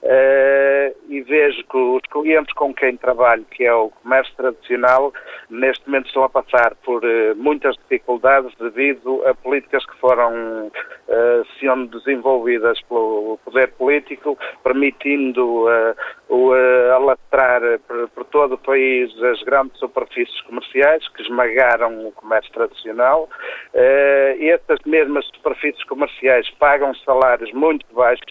[0.00, 5.12] Uh, e vejo que os clientes com quem trabalho, que é o comércio tradicional,
[5.50, 11.46] neste momento estão a passar por uh, muitas dificuldades devido a políticas que foram uh,
[11.58, 15.66] sendo desenvolvidas pelo poder político, permitindo
[16.28, 16.52] o
[16.94, 23.28] alastrar por, por, todo o país as grandes superfícies comerciais que esmagaram o comércio tradicional.
[24.40, 28.26] E estas mesmas superfícies comerciais pagam salários muito baixos,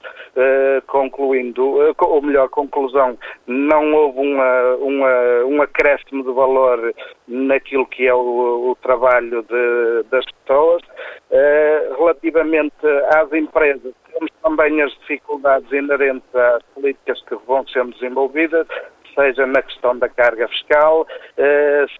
[0.87, 6.93] concluindo eh, ou melhor, conclusão, não houve uma, uma, um acréscimo de valor
[7.27, 10.81] naquilo que é o, o trabalho de, das pessoas.
[11.29, 12.73] Uh, relativamente
[13.15, 18.67] às empresas, temos também as dificuldades inerentes às políticas que vão sendo desenvolvidas,
[19.13, 21.07] seja na questão da carga fiscal,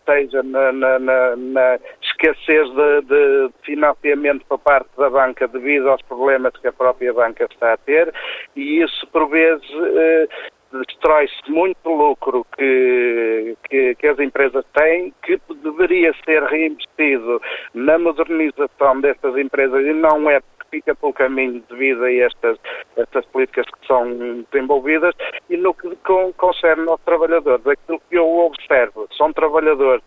[0.06, 1.00] seja na, na,
[1.36, 1.80] na
[2.18, 7.48] escassez de, de, financiamento por parte da banca devido aos problemas que a própria banca
[7.50, 8.14] está a ter,
[8.56, 10.28] e isso, por vezes, eh,
[10.72, 17.42] destrói-se muito lucro que, que, que, as empresas têm, que deveria ser reinvestido
[17.74, 22.58] na modernização destas empresas e não é fica pelo caminho devido a estas,
[22.98, 25.16] estas políticas que são desenvolvidas
[25.50, 25.96] e no que
[26.36, 27.66] concerne aos trabalhadores.
[27.66, 30.04] Aquilo que eu observo são trabalhadores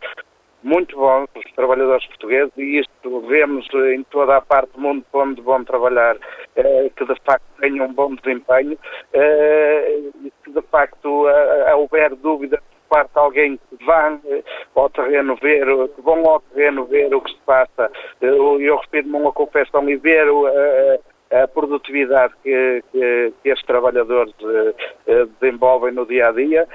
[0.62, 5.40] muito bons, os trabalhadores portugueses, e isto vemos em toda a parte do mundo onde
[5.40, 6.16] vão trabalhar,
[6.56, 8.78] eh, que de facto tenham um bom desempenho,
[9.12, 10.00] eh,
[10.44, 11.26] que de facto
[11.76, 14.42] houver dúvida parte alguém que vá eh,
[14.74, 17.90] ao terreno ver, que vão ao terreno ver o que se passa.
[18.20, 20.26] Eu, eu refiro-me a uma confecção e ver
[21.30, 24.34] a, a produtividade que, que, que estes trabalhadores
[25.40, 26.68] desenvolvem no dia a dia.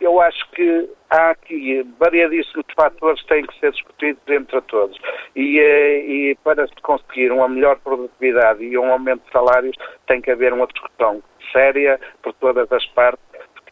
[0.00, 4.98] Eu acho que há aqui variadíssimos fatores que têm que ser discutidos entre todos.
[5.36, 9.76] E, e, para se conseguir uma melhor produtividade e um aumento de salários,
[10.06, 11.22] tem que haver uma discussão
[11.52, 13.24] séria por todas as partes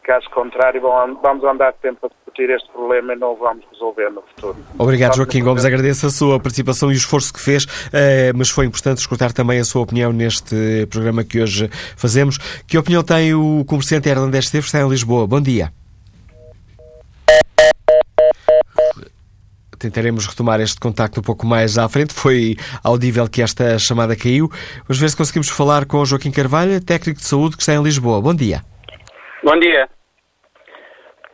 [0.03, 4.21] Caso contrário, vamos andar sempre a discutir este problema e não o vamos resolver no
[4.21, 4.57] futuro.
[4.77, 5.63] Obrigado, Joaquim Gomes.
[5.63, 9.59] Agradeço a sua participação e o esforço que fez, eh, mas foi importante escutar também
[9.59, 12.37] a sua opinião neste programa que hoje fazemos.
[12.67, 15.25] Que opinião tem o comerciante Erlandés Esteves, está em Lisboa?
[15.25, 15.71] Bom dia.
[19.83, 22.13] Tentaremos retomar este contacto um pouco mais à frente.
[22.13, 24.47] Foi audível que esta chamada caiu.
[24.87, 27.83] Vamos ver se conseguimos falar com o Joaquim Carvalho, técnico de saúde que está em
[27.83, 28.21] Lisboa.
[28.21, 28.61] Bom dia.
[29.43, 29.89] Bom dia.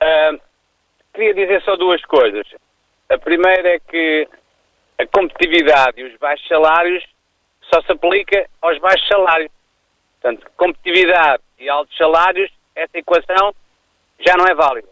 [0.01, 0.39] Uh,
[1.13, 2.45] queria dizer só duas coisas.
[3.09, 4.27] A primeira é que
[4.97, 7.03] a competitividade e os baixos salários
[7.71, 9.51] só se aplica aos baixos salários.
[10.19, 13.53] Portanto, competitividade e altos salários, essa equação
[14.19, 14.87] já não é válida.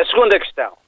[0.00, 0.78] A segunda questão.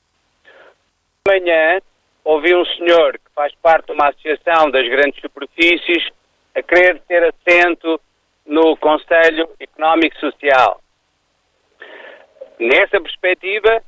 [1.28, 1.82] Amanhã
[2.24, 6.08] ouvi um senhor que faz parte de uma associação das grandes superfícies
[6.54, 8.00] a querer ter assento
[8.46, 10.80] no Conselho Económico Social.
[12.58, 13.82] Nessa perspectiva,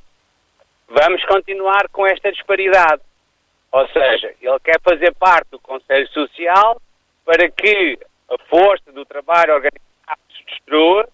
[0.87, 3.01] vamos continuar com esta disparidade.
[3.71, 6.79] Ou seja, ele quer fazer parte do Conselho Social
[7.25, 7.97] para que
[8.29, 11.09] a força do trabalho organizado se destrua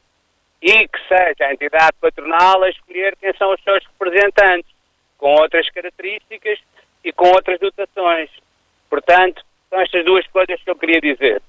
[0.61, 4.71] e que seja a entidade patronal a escolher quem são os seus representantes,
[5.17, 6.59] com outras características
[7.03, 8.29] e com outras dotações.
[8.89, 11.41] Portanto, São estas duas coisas que eu queria dizer.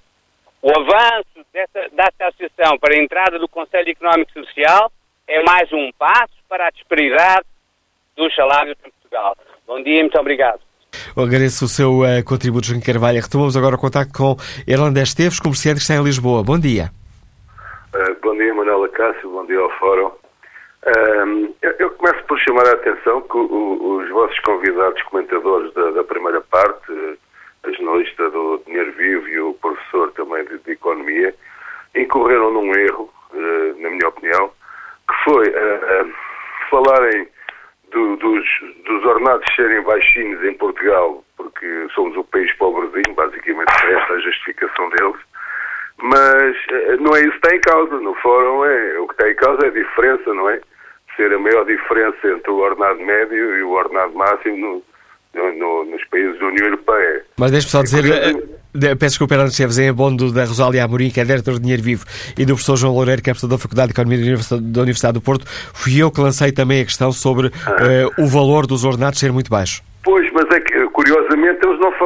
[0.63, 4.93] O avanço dessa, desta associação para a entrada do Conselho Económico e Social
[5.27, 7.45] é mais um passo para a disparidade
[8.17, 9.37] dos salários em Portugal.
[9.67, 10.61] Bom dia e muito obrigado.
[11.17, 13.21] Eu agradeço o seu uh, contributo, João Carvalho.
[13.21, 14.37] Retomamos agora o contacto com
[14.67, 16.45] Irlanda Esteves, comerciante que está em Lisboa.
[16.45, 16.93] Bom dia.
[17.95, 19.29] Uh, bom dia, Manuela Cássio.
[19.29, 20.07] Bom dia ao Fórum.
[20.07, 26.03] Uh, eu, começo por chamar a atenção que o, os vossos convidados comentadores da, da
[26.03, 26.91] primeira parte,
[27.63, 31.35] a jornalista do Dinheiro Vivo e o professor também de, de Economia,
[31.95, 33.13] incorreram num erro,
[33.79, 34.51] na minha opinião,
[35.07, 35.53] que foi
[36.71, 37.29] falarem
[37.91, 38.47] do, dos,
[38.87, 44.21] dos ordenados serem baixinhos em Portugal, porque somos o país pobrezinho, basicamente esta é a
[44.21, 45.21] justificação deles,
[46.03, 49.31] mas eh, não é isso que está em causa, no fórum é, o que está
[49.31, 50.61] em causa é a diferença, não é?
[51.17, 54.83] Ser a maior diferença entre o ordenado médio e o ordenado máximo no,
[55.35, 57.25] no, no, nos países da União Europeia.
[57.39, 61.21] Mas deixe-me só dizer, uh, peço desculpa, Hernando Esteves, em abono da Rosália Amorim, que
[61.21, 62.05] é diretor de Dinheiro Vivo,
[62.37, 65.21] e do professor João Loureiro, que é professor da Faculdade de Economia da Universidade do
[65.21, 69.33] Porto, fui eu que lancei também a questão sobre uh, o valor dos ordenados ser
[69.33, 69.83] muito baixo.
[70.03, 71.42] Pois, mas é que, curiosamente,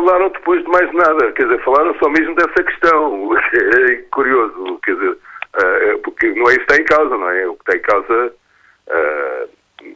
[0.07, 3.31] falaram depois de mais nada, quer dizer, falaram só mesmo dessa questão.
[3.57, 7.47] É curioso, quer dizer, uh, porque não é isso que está em causa, não é?
[7.47, 8.35] O que está em causa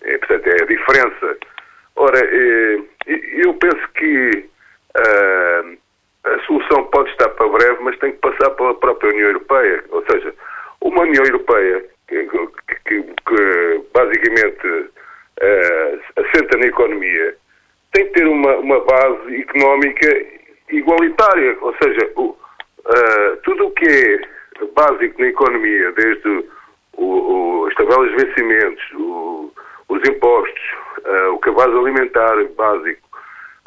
[0.03, 1.39] é, portanto, é a diferença.
[1.97, 4.49] Ora, eu penso que
[6.25, 9.85] a solução pode estar para breve, mas tem que passar pela própria União Europeia.
[9.91, 10.35] Ou seja,
[10.81, 12.27] uma União Europeia que,
[12.87, 14.91] que, que basicamente
[16.17, 17.37] assenta na economia
[17.93, 20.27] tem que ter uma, uma base económica
[20.71, 21.57] igualitária.
[21.61, 26.29] Ou seja, o, uh, tudo o que é básico na economia, desde
[26.97, 28.85] o, o, as tabelas de vencimentos,
[29.89, 30.63] os impostos,
[31.05, 33.09] uh, o cabaz alimentar básico,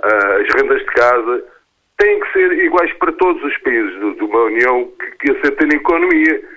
[0.03, 1.43] uh, as rendas de casa,
[1.97, 5.75] têm que ser iguais para todos os países de, uma União que, que assenta na
[5.75, 6.53] economia.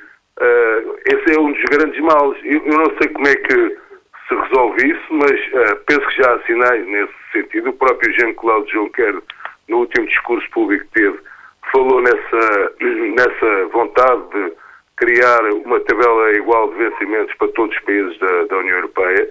[1.06, 2.38] Esse é um dos grandes males.
[2.44, 3.78] Eu, eu, não sei como é que
[4.28, 5.40] se resolve isso, mas
[5.86, 7.70] penso que já há sinais nesse sentido.
[7.70, 9.22] O próprio Jean-Claude Juncker,
[9.68, 11.18] no último discurso público que teve,
[11.72, 14.52] falou nessa, nessa vontade de
[14.96, 19.28] criar uma tabela igual de vencimentos para todos os países da, da União Europeia.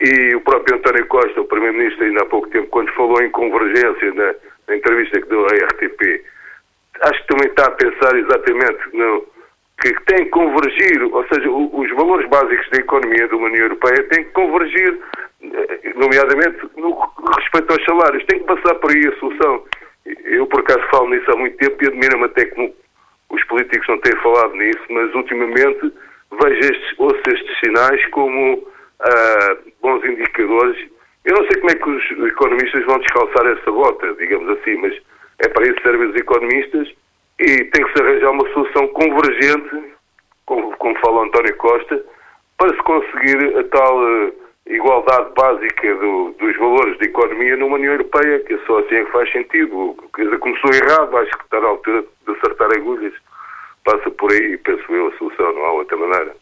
[0.00, 4.14] E o próprio António Costa, o Primeiro-Ministro, ainda há pouco tempo, quando falou em convergência
[4.14, 4.34] na,
[4.68, 6.24] na, entrevista que deu à RTP,
[7.02, 9.26] acho que também está a pensar exatamente no,
[9.80, 14.24] que tem que convergir, ou seja, os valores básicos da economia da União Europeia têm
[14.24, 14.98] que convergir,
[15.42, 16.98] eh, nomeadamente no
[17.36, 18.24] respeito aos salários.
[18.26, 19.64] Tem que passar por aí a solução.
[20.24, 22.74] Eu, por acaso, falo nisso há muito tempo e admiro-me até que
[23.30, 25.92] os políticos não têm falado nisso, mas ultimamente
[26.42, 30.76] vejo estes, ouço estes sinais como uh, bons indicadores.
[31.24, 34.94] Eu não sei como é que os economistas vão descalçar essa bota, digamos assim, mas
[35.38, 36.88] é para isso que servem os economistas
[37.40, 39.94] e tem que se arranjar uma solução convergente,
[40.44, 42.04] como, como fala António Costa,
[42.58, 44.32] para se conseguir a tal uh,
[44.66, 49.04] igualdade básica do, dos valores de economia numa União Europeia, que é só assim é
[49.04, 49.96] que faz sentido.
[50.14, 53.14] Quer dizer, começou errado, acho que está na altura de acertar agulhas.
[53.84, 56.36] Passa por aí, penso eu, a solução, não há outra maneira.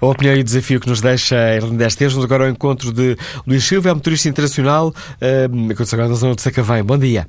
[0.00, 1.94] A opinião e o desafio que nos deixa Irlandês.
[1.94, 3.16] Temos agora ao encontro de
[3.46, 6.82] Luís Silva, é motorista internacional, uh, agora na zona de Sacavém.
[6.82, 7.28] Bom dia.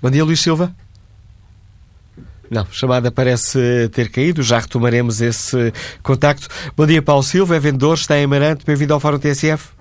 [0.00, 0.70] Bom dia, Luís Silva.
[2.50, 5.72] Não, chamada parece ter caído, já retomaremos esse
[6.02, 6.46] contacto.
[6.76, 9.74] Bom dia, Paulo Silva, é vendedor, está em Amarante, bem-vindo ao Fórum TSF.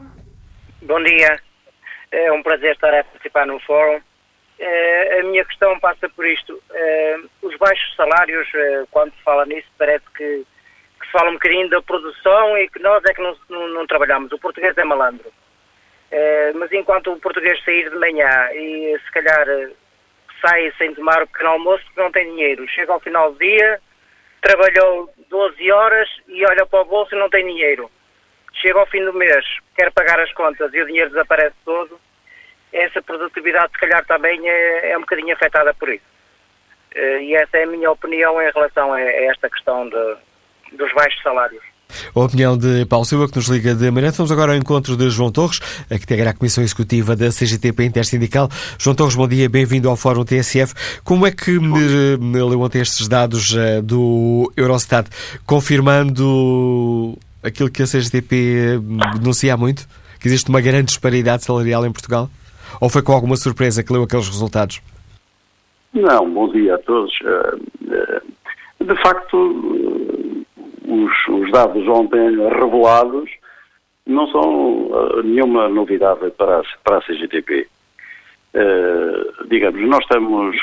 [0.82, 1.40] Bom dia,
[2.12, 3.98] é um prazer estar a participar no Fórum.
[3.98, 6.54] Uh, a minha questão passa por isto.
[6.54, 10.46] Uh, os baixos salários, uh, quando se fala nisso, parece que
[11.00, 13.88] que se fala um bocadinho da produção e que nós é que não, não, não
[13.88, 14.32] trabalhamos.
[14.32, 15.32] O português é malandro.
[16.12, 19.46] É, mas enquanto o português sair de manhã e se calhar
[20.46, 23.80] sai sem tomar o pequeno almoço porque não tem dinheiro, chega ao final do dia,
[24.42, 27.90] trabalhou 12 horas e olha para o bolso e não tem dinheiro.
[28.54, 32.00] Chega ao fim do mês, quer pagar as contas e o dinheiro desaparece todo,
[32.72, 36.04] essa produtividade se calhar também é, é um bocadinho afetada por isso.
[36.94, 40.18] É, e essa é a minha opinião em relação a esta questão de,
[40.78, 41.64] dos baixos salários.
[42.16, 44.18] A opinião de Paulo Silva, que nos liga de Amarante.
[44.18, 48.50] Vamos agora ao encontro de João Torres, que integra a Comissão Executiva da CGTP Intersindical.
[48.78, 50.74] João Torres, bom dia, bem-vindo ao Fórum TSF.
[51.04, 55.10] Como é que me, me leu ontem estes dados uh, do Eurostat,
[55.46, 58.80] confirmando aquilo que a CGTP
[59.20, 59.88] denuncia há muito?
[60.20, 62.30] Que existe uma grande disparidade salarial em Portugal?
[62.82, 64.82] Ou foi com alguma surpresa que leu aqueles resultados?
[65.94, 67.14] Não, bom dia a todos.
[67.22, 70.15] Uh, uh, de facto,
[71.04, 73.30] os, os dados ontem revelados
[74.06, 77.68] não são uh, nenhuma novidade para a, para a CGTP.
[78.54, 80.56] Uh, digamos, nós estamos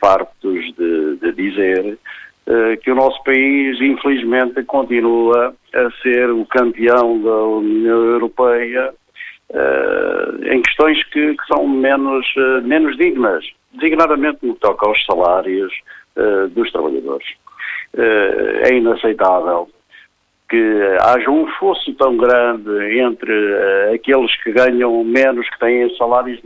[0.00, 1.98] fartos de, de dizer
[2.46, 8.94] uh, que o nosso país, infelizmente, continua a ser o campeão da União Europeia
[9.50, 12.26] uh, em questões que, que são menos,
[12.62, 15.72] menos dignas, designadamente no que toca aos salários
[16.50, 17.26] dos trabalhadores.
[17.94, 19.70] é inaceitável
[20.50, 26.40] que haja um fosso tão grande entre uh, aqueles que ganham menos, que têm salários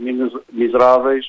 [0.53, 1.25] miseráveis,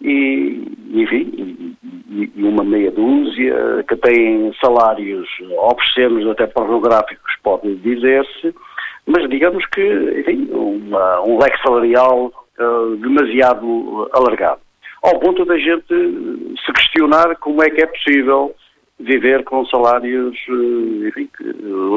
[0.00, 1.76] e, enfim,
[2.08, 5.28] e, uma meia dúzia que têm salários
[5.58, 8.54] obscenos, até pornográficos, pode dizer-se,
[9.06, 9.82] mas digamos que,
[10.20, 14.60] enfim, uma, um leque salarial uh, demasiado alargado.
[15.02, 18.54] Ao ponto da gente se questionar como é que é possível
[18.98, 21.28] viver com salários eh, enfim,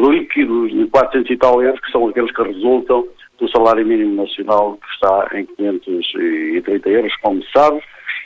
[0.10, 3.08] líquidos de 400 e tal euros, que são aqueles que resultam
[3.40, 7.82] do salário mínimo nacional que está em 530 euros, como se sabe,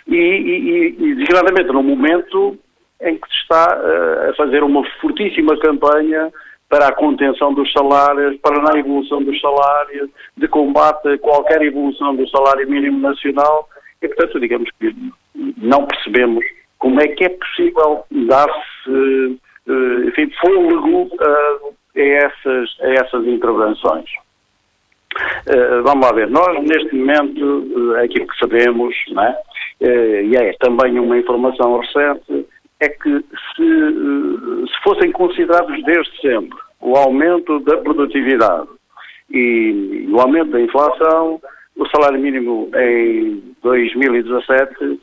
[0.08, 2.58] e, e, e no momento
[3.02, 6.32] em que se está uh, a fazer uma fortíssima campanha
[6.68, 12.16] para a contenção dos salários, para a evolução dos salários, de combate a qualquer evolução
[12.16, 13.70] do salário mínimo nacional,
[14.02, 14.96] e portanto digamos que
[15.58, 16.44] não percebemos
[16.84, 21.60] como é que é possível dar-se, eh, enfim, fôlego a,
[21.96, 24.10] essas, a essas intervenções.
[25.48, 29.38] Uh, vamos lá ver, nós neste momento, uh, aquilo que sabemos, né,
[29.80, 32.48] e é também uma informação recente,
[32.82, 38.68] é que se, se fossem considerados desde sempre o aumento da produtividade
[39.32, 41.40] e o aumento da inflação,
[41.78, 45.00] o salário mínimo em 2017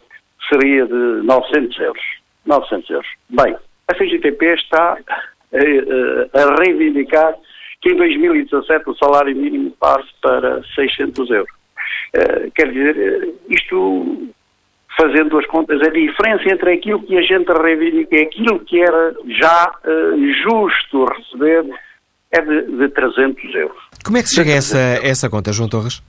[0.51, 2.03] seria de 900 euros.
[2.47, 3.09] 900 euros.
[3.29, 3.57] Bem,
[3.89, 4.97] a CGTP está
[5.53, 7.35] a, a reivindicar
[7.81, 11.51] que em 2017 o salário mínimo passe para 600 euros.
[12.15, 14.29] Uh, quer dizer, isto,
[14.97, 19.15] fazendo as contas, a diferença entre aquilo que a gente reivindica e aquilo que era
[19.29, 21.65] já uh, justo receber
[22.33, 23.79] é de, de 300 euros.
[24.05, 26.03] Como é que se chega a essa, essa conta, João Torres?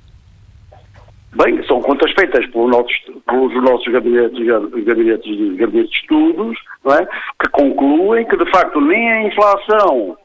[1.34, 2.94] Bem, são contas feitas pelos nossos,
[3.26, 4.46] pelos nossos gabinetes,
[4.84, 6.58] gabinetes, gabinetes de estudos,
[6.88, 7.06] é?
[7.42, 10.18] que concluem que, de facto, nem a inflação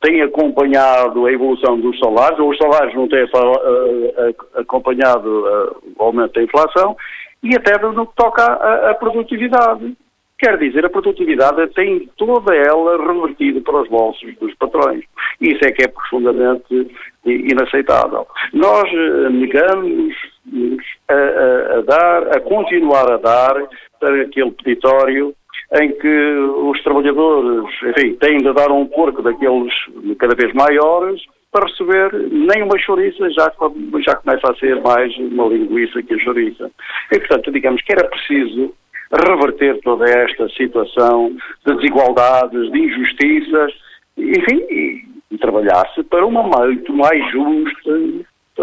[0.00, 6.02] tem acompanhado a evolução dos salários, ou os salários não têm uh, acompanhado uh, o
[6.02, 6.96] aumento da inflação,
[7.42, 9.94] e até no que toca à, à produtividade.
[10.38, 15.02] Quer dizer, a produtividade tem toda ela revertida para os bolsos dos patrões.
[15.40, 16.90] Isso é que é profundamente
[17.24, 18.26] inaceitável.
[18.52, 18.84] Nós
[19.30, 20.14] negamos
[21.08, 23.68] a, a, a, dar, a continuar a dar
[24.00, 25.34] para aquele peditório
[25.80, 29.72] em que os trabalhadores, enfim, têm de dar um porco daqueles
[30.18, 31.20] cada vez maiores
[31.50, 33.50] para receber nem uma chouriça, já,
[34.04, 36.70] já começa a ser mais uma linguiça que a chouriça.
[37.10, 38.74] E, portanto, digamos que era preciso
[39.26, 41.34] reverter toda esta situação
[41.66, 43.72] de desigualdades, de injustiças,
[44.18, 47.90] enfim, e, e trabalhar-se para uma muito mais justa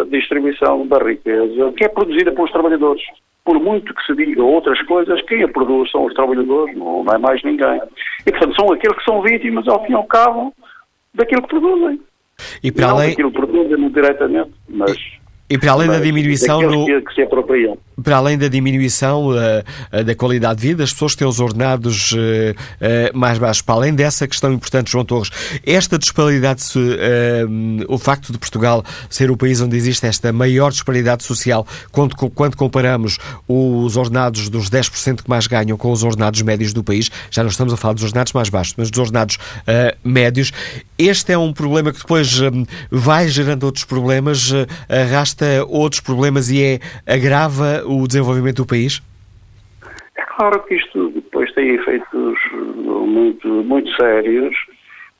[0.09, 3.03] distribuição da riqueza que é produzida pelos trabalhadores.
[3.45, 7.17] Por muito que se diga outras coisas, quem a produz são os trabalhadores, não, é
[7.17, 7.81] mais ninguém.
[8.25, 10.53] E, portanto, são aqueles que são vítimas, ao fim e ao cabo,
[11.13, 11.99] daquilo que produzem.
[12.63, 13.09] E para não além...
[13.09, 14.91] daquilo que produzem diretamente, mas...
[14.91, 15.22] E
[15.57, 16.85] para além da diminuição no...
[16.85, 17.77] que se apropriam.
[18.01, 22.17] Para além da diminuição uh, da qualidade de vida, as pessoas têm os ordenados uh,
[22.17, 23.61] uh, mais baixos.
[23.61, 25.29] Para além dessa questão importante, João Torres,
[25.65, 26.63] esta disparidade,
[27.87, 32.55] o facto de Portugal ser o país onde existe esta maior disparidade social, quando, quando
[32.55, 37.43] comparamos os ordenados dos 10% que mais ganham com os ordenados médios do país, já
[37.43, 39.37] não estamos a falar dos ordenados mais baixos, mas dos ordenados
[40.03, 40.51] médios,
[40.97, 42.39] este é um problema que depois
[42.89, 44.51] vai gerando outros problemas,
[44.89, 49.01] arrasta outros problemas e é agrava o desenvolvimento do país?
[50.15, 54.55] É claro que isto depois tem efeitos muito, muito sérios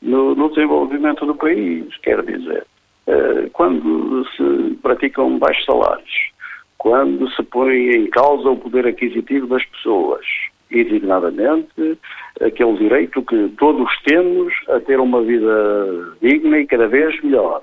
[0.02, 2.66] no, no desenvolvimento do país, quer dizer,
[3.08, 6.32] eh, quando se praticam baixos salários,
[6.78, 10.26] quando se põe em causa o poder aquisitivo das pessoas,
[10.74, 11.98] e designadamente
[12.42, 17.62] aquele direito que todos temos a ter uma vida digna e cada vez melhor,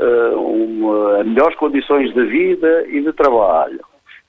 [0.00, 3.80] uh, uma, melhores condições de vida e de trabalho.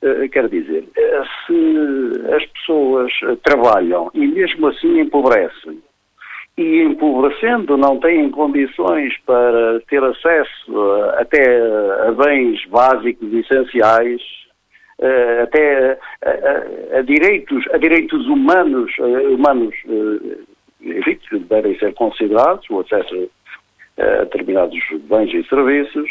[0.01, 3.11] Uh, dizer, eh, se as pessoas
[3.43, 5.82] trabalham e mesmo assim empobrecem,
[6.57, 11.61] e empobrecendo não têm condições para ter acesso até
[12.07, 14.22] a bens básicos essenciais,
[15.43, 19.76] até a, a, a, direitos, a direitos humanos, humanos
[20.82, 23.30] enfim, que devem ser considerados, o acesso
[23.99, 24.79] a determinados
[25.09, 26.09] bens e serviços,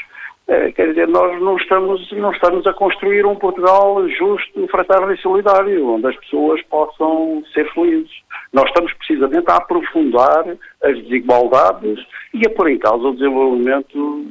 [0.51, 5.19] É, quer dizer, nós não estamos, não estamos a construir um Portugal justo, fraterno e
[5.19, 8.11] solidário, onde as pessoas possam ser felizes.
[8.55, 11.99] Nós estamos precisamente a aprofundar as desigualdades
[12.33, 14.25] e a pôr em causa o desenvolvimento,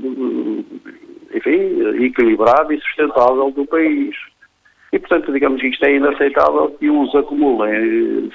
[1.35, 4.15] enfim, equilibrado e sustentável do país.
[4.91, 8.31] E, portanto, digamos que isto é inaceitável que uns acumulem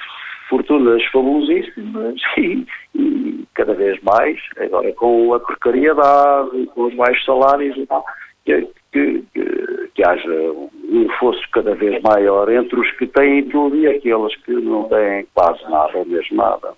[0.49, 2.65] fortunas fabulosíssimas e,
[2.95, 8.05] e, cada vez mais, agora com a precariedade, com os baixos salários e tal,
[8.45, 10.51] que, que, que, que haja
[10.89, 15.25] um fosso cada vez maior entre os que têm tudo e aqueles que não têm
[15.33, 16.73] quase nada ou mesmo nada.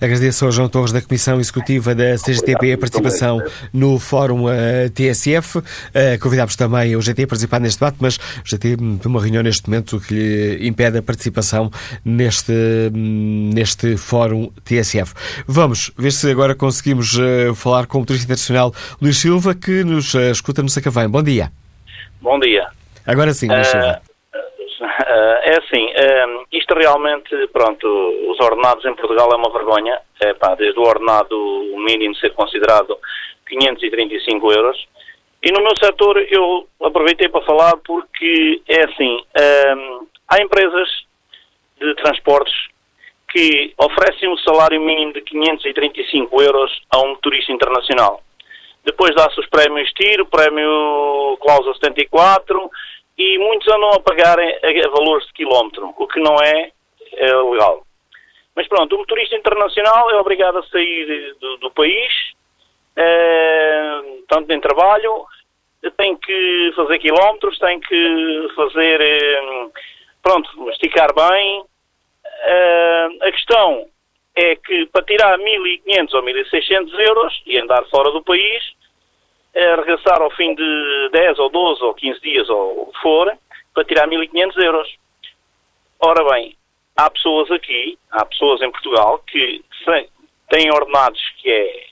[0.00, 5.58] Agradeço ao João Torres da Comissão Executiva da CGTP a participação no Fórum uh, TSF.
[5.58, 5.62] Uh,
[6.20, 9.68] convidámos também o GT a participar neste debate, mas o GT tem uma reunião neste
[9.68, 11.70] momento que lhe impede a participação
[12.04, 12.52] neste,
[12.92, 15.14] neste Fórum TSF.
[15.46, 20.14] Vamos ver se agora conseguimos uh, falar com o motorista internacional Luís Silva, que nos
[20.14, 21.08] escuta no Sacavém.
[21.08, 21.50] Bom dia.
[22.20, 22.66] Bom dia.
[23.06, 24.05] Agora sim, Luís Silva.
[24.98, 27.86] Uh, é assim, uh, isto realmente, pronto,
[28.30, 31.36] os ordenados em Portugal é uma vergonha, é, pá, desde o ordenado
[31.76, 32.98] mínimo ser considerado
[33.46, 34.88] 535 euros.
[35.42, 40.88] E no meu setor eu aproveitei para falar porque é assim, uh, há empresas
[41.78, 42.54] de transportes
[43.28, 48.22] que oferecem um salário mínimo de 535 euros a um motorista internacional.
[48.82, 52.70] Depois dá-se os prémios TIR, o prémio Cláusula 74,
[53.18, 56.70] e muitos andam a pagar a, valores de quilómetro, o que não é,
[57.12, 57.84] é, legal.
[58.54, 62.12] Mas pronto, o motorista internacional é obrigado a sair do, do país,
[62.96, 65.26] é, tanto em trabalho,
[65.96, 69.68] tem que fazer quilómetros, tem que fazer, é,
[70.22, 71.64] pronto, esticar bem.
[72.44, 73.86] É, a questão
[74.34, 78.64] é que para tirar 1.500 ou 1.600 euros e andar fora do país,
[79.56, 83.32] é regressar ao fim de 10 ou 12 ou 15 dias ou for,
[83.72, 84.96] para tirar 1.500 euros.
[85.98, 86.54] Ora bem,
[86.94, 89.64] há pessoas aqui, há pessoas em Portugal que
[90.50, 91.86] têm ordenados que é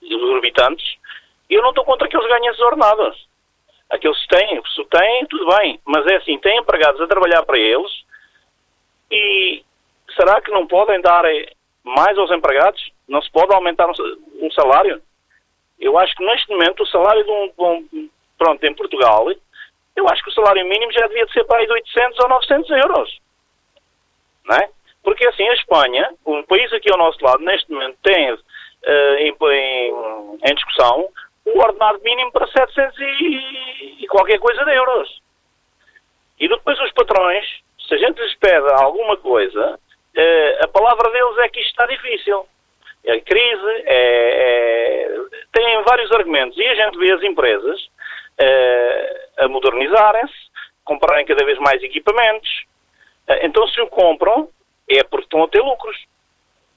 [0.00, 0.96] exorbitantes
[1.50, 3.28] e eu não estou contra que eles ganhem esses ordenados.
[3.90, 7.58] Aqueles que têm, se têm, tudo bem, mas é assim, têm empregados a trabalhar para
[7.58, 7.90] eles
[9.10, 9.64] e
[10.14, 11.24] será que não podem dar
[11.82, 12.92] mais aos empregados?
[13.08, 15.02] Não se pode aumentar um salário?
[15.80, 19.26] Eu acho que neste momento o salário de um, de um, pronto, em Portugal,
[19.96, 22.28] eu acho que o salário mínimo já devia de ser para aí de 800 ou
[22.28, 23.18] 900 euros.
[24.44, 24.68] Não é?
[25.02, 28.38] Porque assim, a Espanha, um país aqui ao nosso lado, neste momento tem uh,
[29.18, 31.08] em, em, em, discussão
[31.46, 35.22] o ordenado mínimo para 700 e, e qualquer coisa de euros.
[36.38, 37.46] E depois os patrões,
[37.88, 41.86] se a gente lhes pede alguma coisa, uh, a palavra deles é que isto está
[41.86, 42.46] difícil
[43.04, 45.18] é crise, é, é,
[45.52, 46.56] tem vários argumentos.
[46.58, 47.88] E a gente vê as empresas
[48.38, 50.34] é, a modernizarem-se,
[50.84, 52.48] comprarem cada vez mais equipamentos.
[53.26, 54.48] É, então, se o compram,
[54.88, 55.96] é porque estão a ter lucros.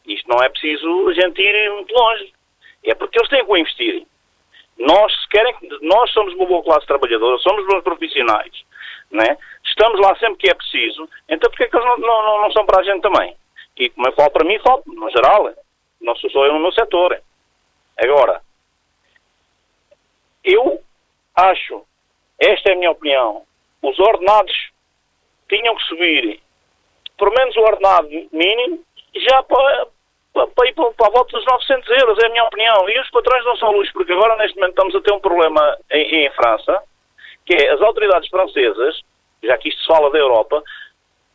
[0.05, 2.34] Isto não é preciso a gente ir muito longe.
[2.84, 4.05] É porque eles têm que investir.
[4.78, 8.51] Nós, se querem, nós somos uma boa classe trabalhadora, somos bons profissionais,
[9.11, 9.38] né?
[9.63, 12.65] estamos lá sempre que é preciso, então porquê é que eles não, não, não são
[12.65, 13.36] para a gente também?
[13.78, 15.53] E como eu falo para mim, falo no geral
[16.04, 17.20] não sou eu no meu setor.
[17.97, 18.41] Agora,
[20.43, 20.82] eu
[21.36, 21.84] acho,
[22.39, 23.43] esta é a minha opinião,
[23.82, 24.72] os ordenados
[25.49, 26.41] tinham que subir,
[27.18, 28.84] pelo menos o ordenado mínimo,
[29.16, 29.88] já para,
[30.34, 32.89] para, para ir para, para a volta dos 900 euros, é a minha opinião.
[32.89, 35.78] E os patrões não são luz, porque agora neste momento estamos a ter um problema
[35.91, 36.84] em, em França,
[37.45, 39.01] que é as autoridades francesas,
[39.43, 40.64] já que isto se fala da Europa,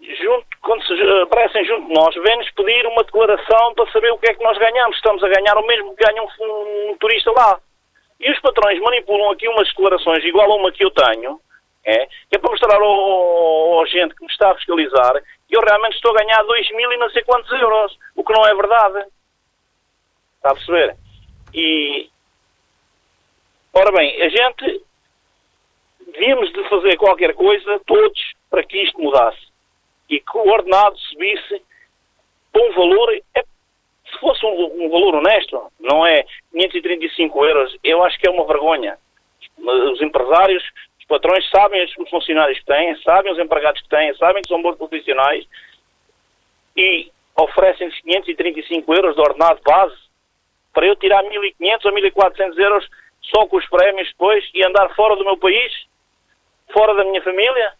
[0.00, 4.30] junto, quando se aparecem junto de nós, vêm-nos pedir uma declaração para saber o que
[4.30, 4.96] é que nós ganhamos.
[4.96, 7.60] Estamos a ganhar o mesmo que ganha um, um turista lá.
[8.20, 11.40] E os patrões manipulam aqui umas declarações igual a uma que eu tenho,
[11.84, 15.56] é, que é para mostrar ao, ao, ao gente que me está a fiscalizar que
[15.56, 18.46] eu realmente estou a ganhar 2 mil e não sei quantos euros, o que não
[18.46, 19.06] é verdade.
[20.36, 20.94] Está a perceber?
[21.54, 22.10] E,
[23.72, 24.84] ora bem, a gente
[26.12, 29.47] devíamos de fazer qualquer coisa, todos, para que isto mudasse
[30.08, 31.62] e que o ordenado subisse
[32.52, 33.42] para um valor, é,
[34.10, 38.46] se fosse um, um, valor honesto, não é 535 euros, eu acho que é uma
[38.46, 38.98] vergonha.
[39.58, 40.64] Os empresários,
[40.98, 44.62] os patrões sabem os funcionários que têm, sabem os empregados que têm, sabem que são
[44.62, 45.46] bons profissionais
[46.76, 49.96] e oferecem-lhes 535 euros de ordenado base
[50.72, 52.88] para eu tirar 1.500 ou 1.400 euros
[53.22, 55.72] só com os prémios depois e andar fora do meu país,
[56.72, 57.72] fora da minha família.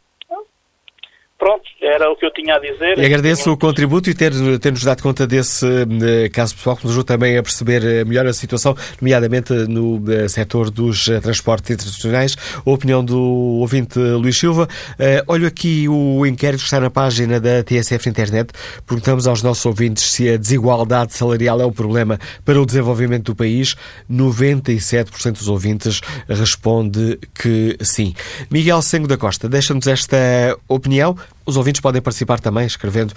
[1.39, 2.99] Pronto, era o que eu tinha a dizer.
[2.99, 6.93] E agradeço o contributo e ter-nos ter dado conta desse uh, caso pessoal que nos
[6.93, 12.36] ajuda também a perceber eh, melhor a situação, nomeadamente no uh, setor dos transportes internacionais.
[12.66, 13.18] A opinião do
[13.61, 14.68] ouvinte Luís Silva.
[15.26, 18.53] olho aqui o inquérito que está na página da TSF Internet.
[18.86, 23.36] Perguntamos aos nossos ouvintes se a desigualdade salarial é um problema para o desenvolvimento do
[23.36, 23.76] país.
[24.11, 28.14] 97% dos ouvintes responde que sim.
[28.51, 30.16] Miguel Sengo da Costa, deixa-nos esta
[30.68, 31.16] opinião.
[31.49, 33.14] Os ouvintes podem participar também escrevendo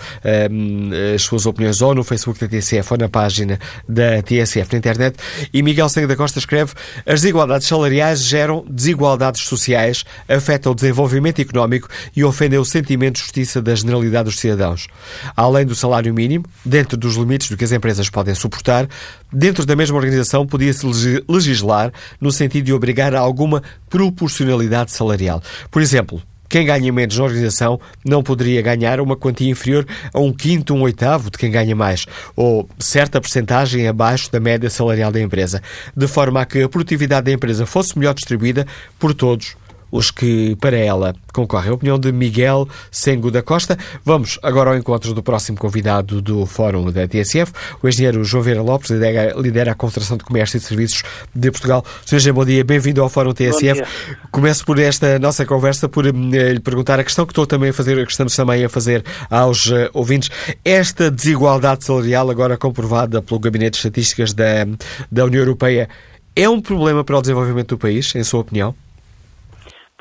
[0.49, 4.77] um, as suas opiniões ou no Facebook da TSF ou na página da TSF na
[4.77, 5.17] internet.
[5.53, 6.71] E Miguel Senga da Costa escreve:
[7.05, 13.21] As desigualdades salariais geram desigualdades sociais, afetam o desenvolvimento económico e ofendem o sentimento de
[13.21, 14.87] justiça da generalidade dos cidadãos.
[15.35, 18.87] Além do salário mínimo, dentro dos limites do que as empresas podem suportar,
[19.29, 20.85] dentro da mesma organização podia-se
[21.27, 21.91] legislar
[22.21, 25.43] no sentido de obrigar a alguma proporcionalidade salarial.
[25.69, 30.33] Por exemplo, quem ganha menos na organização não poderia ganhar uma quantia inferior a um
[30.33, 35.21] quinto, um oitavo de quem ganha mais, ou certa percentagem abaixo da média salarial da
[35.21, 35.63] empresa,
[35.95, 38.67] de forma a que a produtividade da empresa fosse melhor distribuída
[38.99, 39.55] por todos
[39.91, 41.69] os que para ela concorrem.
[41.69, 43.77] A opinião de Miguel Sengo da Costa.
[44.03, 48.61] Vamos agora ao encontro do próximo convidado do Fórum da TSF, o engenheiro João Vera
[48.61, 51.03] Lopes, lidera, a Concentração de Comércio e Serviços
[51.35, 51.83] de Portugal.
[52.05, 52.33] Sr.
[52.33, 53.83] bom dia, bem-vindo ao Fórum TSF.
[54.31, 57.73] Começo por esta nossa conversa por eh, lhe perguntar a questão que estou também a
[57.73, 60.29] fazer, que estamos também a fazer aos uh, ouvintes.
[60.63, 64.65] Esta desigualdade salarial, agora comprovada pelo Gabinete de Estatísticas da,
[65.11, 65.89] da União Europeia,
[66.35, 68.73] é um problema para o desenvolvimento do país, em sua opinião?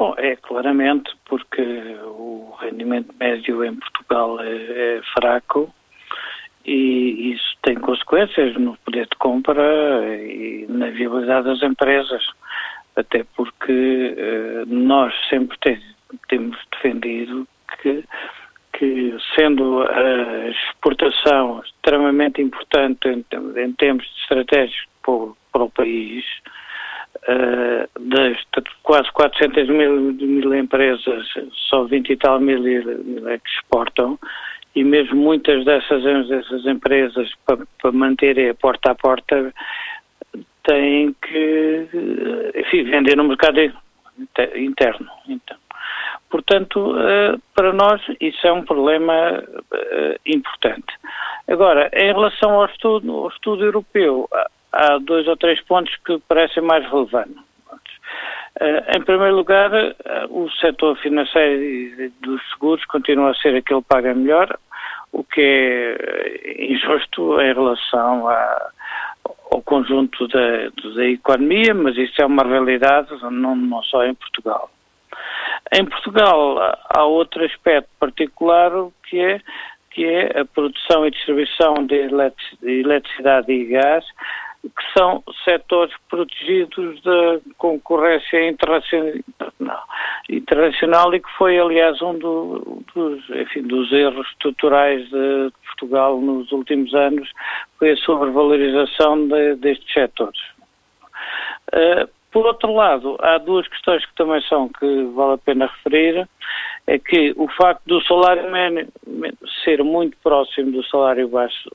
[0.01, 1.61] Bom, é claramente porque
[2.07, 4.46] o rendimento médio em Portugal é,
[4.96, 5.70] é fraco
[6.64, 9.62] e isso tem consequências no poder de compra
[10.16, 12.26] e na viabilidade das empresas,
[12.96, 15.78] até porque eh, nós sempre tem,
[16.30, 17.46] temos defendido
[17.82, 18.03] que,
[18.72, 23.22] que, sendo a exportação extremamente importante em,
[23.62, 26.24] em termos de estratégias para, para o país,
[27.29, 28.37] uh, das
[28.83, 31.27] quase 400 mil, mil, empresas,
[31.69, 32.67] só 20 e tal mil
[33.29, 34.19] é que exportam,
[34.75, 39.53] e mesmo muitas dessas, dessas empresas, para, para manterem a porta a porta,
[40.65, 41.89] têm que
[42.55, 43.59] enfim, vender no mercado
[44.55, 45.09] interno.
[45.29, 45.57] Então,
[46.29, 50.95] portanto, uh, para nós isso é um problema uh, importante.
[51.49, 54.29] Agora, em relação ao estudo, ao estudo europeu,
[54.73, 57.37] há dois ou três pontos que parecem mais relevantes.
[58.61, 59.95] Uh, em primeiro lugar, uh,
[60.29, 64.59] o setor financeiro dos seguros continua a ser aquele que paga melhor,
[65.12, 68.71] o que é eh, injusto em relação a,
[69.51, 74.71] ao conjunto da, da, economia, mas isso é uma realidade não, não só em Portugal.
[75.73, 78.71] Em Portugal há outro aspecto particular
[79.09, 79.41] que é
[79.91, 81.97] que é a produção e distribuição de
[82.62, 84.05] eletricidade e gás
[84.63, 88.49] que são setores protegidos da concorrência
[90.29, 96.53] internacional, e que foi, aliás, um do, dos, enfim, dos erros estruturais de Portugal nos
[96.53, 97.31] últimos anos,
[97.79, 100.41] foi a sobrevalorização de, destes setores.
[101.73, 106.29] Uh, por outro lado, há duas questões que também são que vale a pena referir,
[106.87, 108.91] é que o facto do salário mínimo
[109.65, 111.71] ser muito próximo do salário baixo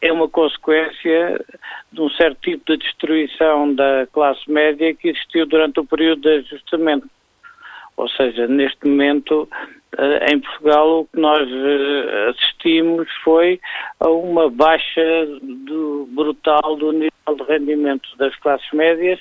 [0.00, 1.44] é uma consequência
[1.92, 6.28] de um certo tipo de destruição da classe média que existiu durante o período de
[6.28, 7.08] ajustamento.
[7.96, 9.48] Ou seja, neste momento,
[9.98, 13.60] eh, em Portugal, o que nós eh, assistimos foi
[14.00, 19.18] a uma baixa do, brutal do nível de rendimento das classes médias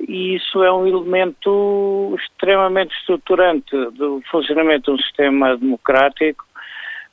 [0.00, 6.44] e isso é um elemento extremamente estruturante do funcionamento de um sistema democrático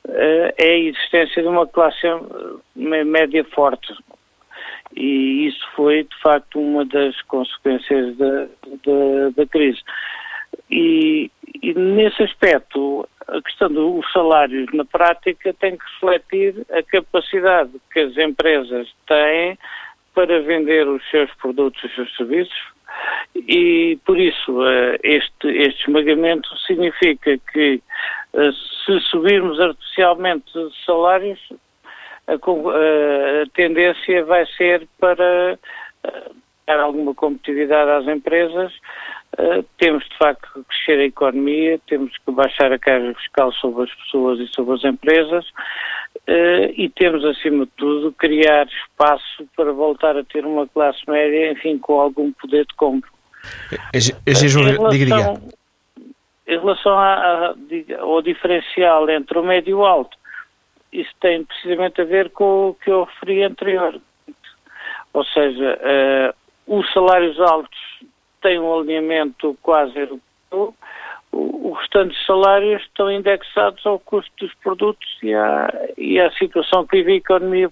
[0.08, 2.06] é a existência de uma classe
[2.74, 3.92] média forte.
[4.94, 8.46] E isso foi, de facto, uma das consequências da,
[8.84, 9.80] da, da crise.
[10.70, 11.30] E,
[11.62, 18.00] e, nesse aspecto, a questão dos salários na prática tem que refletir a capacidade que
[18.00, 19.58] as empresas têm
[20.14, 22.72] para vender os seus produtos e os seus serviços.
[23.34, 27.80] E por isso eh, este, este esmagamento significa que
[28.34, 28.50] eh,
[28.84, 30.52] se subirmos artificialmente
[30.84, 31.40] salários,
[32.26, 35.58] a, a, tendência vai ser para
[36.04, 36.30] eh,
[36.66, 38.72] dar alguma competitividade às empresas.
[39.78, 43.94] Temos de facto que crescer a economia, temos que baixar a carga fiscal sobre as
[43.94, 45.46] pessoas e sobre as empresas
[46.28, 51.52] uh, e temos, acima de tudo, criar espaço para voltar a ter uma classe média,
[51.52, 53.10] enfim, com algum poder de compra.
[53.44, 55.40] A, a, a, diga, diga
[56.46, 57.54] em relação a, a,
[58.00, 60.16] ao diferencial entre o médio e o alto,
[60.92, 63.98] isso tem precisamente a ver com o que eu referi anterior.
[65.14, 65.78] Ou seja,
[66.68, 67.78] uh, os salários altos
[68.42, 70.74] têm um alinhamento quase europeu,
[71.32, 76.30] o, o restante dos salários estão indexados ao custo dos produtos e à, e à
[76.32, 77.70] situação que vive a economia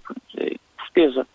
[0.77, 1.27] portuguesa.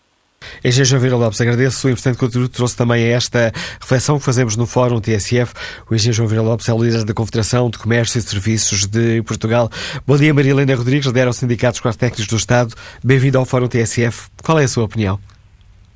[0.64, 4.24] Engenheiro João Vieira Lopes, agradeço o importante conteúdo que trouxe também a esta reflexão que
[4.24, 5.54] fazemos no Fórum TSF.
[5.90, 9.22] O Engenheiro João Vieira Lopes é o líder da Confederação de Comércio e Serviços de
[9.22, 9.68] Portugal.
[10.06, 12.74] Bom dia, Maria Helena Rodrigues, lidera o Sindicato dos Quatro Técnicos do Estado.
[13.04, 14.28] Bem-vindo ao Fórum TSF.
[14.44, 15.18] Qual é a sua opinião?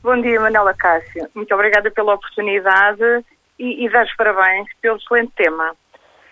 [0.03, 1.29] Bom dia, Manela Cássio.
[1.35, 3.25] Muito obrigada pela oportunidade
[3.59, 5.73] e, e dar os parabéns pelo excelente tema.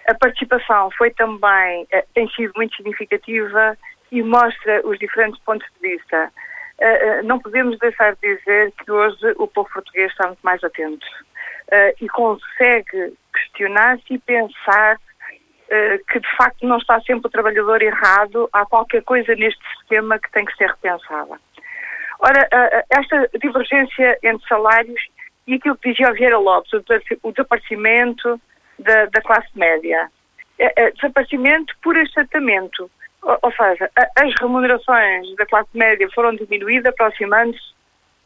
[0.08, 3.76] A participação foi também, eh, tem sido muito significativa
[4.10, 6.32] e mostra os diferentes pontos de vista.
[6.80, 11.06] Uh, não podemos deixar de dizer que hoje o povo português está muito mais atento
[12.00, 14.96] e consegue questionar-se e pensar
[16.10, 20.30] que de facto não está sempre o trabalhador errado, há qualquer coisa neste sistema que
[20.30, 21.38] tem que ser repensada.
[22.20, 22.48] Ora,
[22.88, 25.02] esta divergência entre salários
[25.46, 26.72] e aquilo que dizia o Vieira Lopes,
[27.22, 28.40] o desaparecimento
[28.78, 30.10] da, da classe média,
[30.58, 32.90] é, é, desaparecimento por achatamento
[33.22, 37.76] ou, seja, as remunerações da classe média foram diminuídas aproximando-se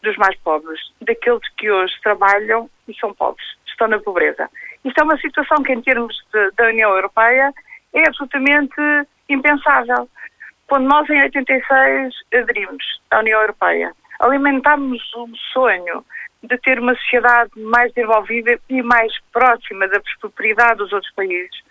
[0.02, 4.48] dos mais pobres, daqueles que hoje trabalham e são pobres, estão na pobreza.
[4.84, 7.52] Isto é uma situação que, em termos de, da União Europeia,
[7.94, 8.74] é absolutamente
[9.28, 10.08] impensável.
[10.66, 16.04] Quando nós, em 86, aderimos à União Europeia, alimentámos o sonho
[16.42, 21.62] de ter uma sociedade mais desenvolvida e mais próxima da prosperidade dos outros países.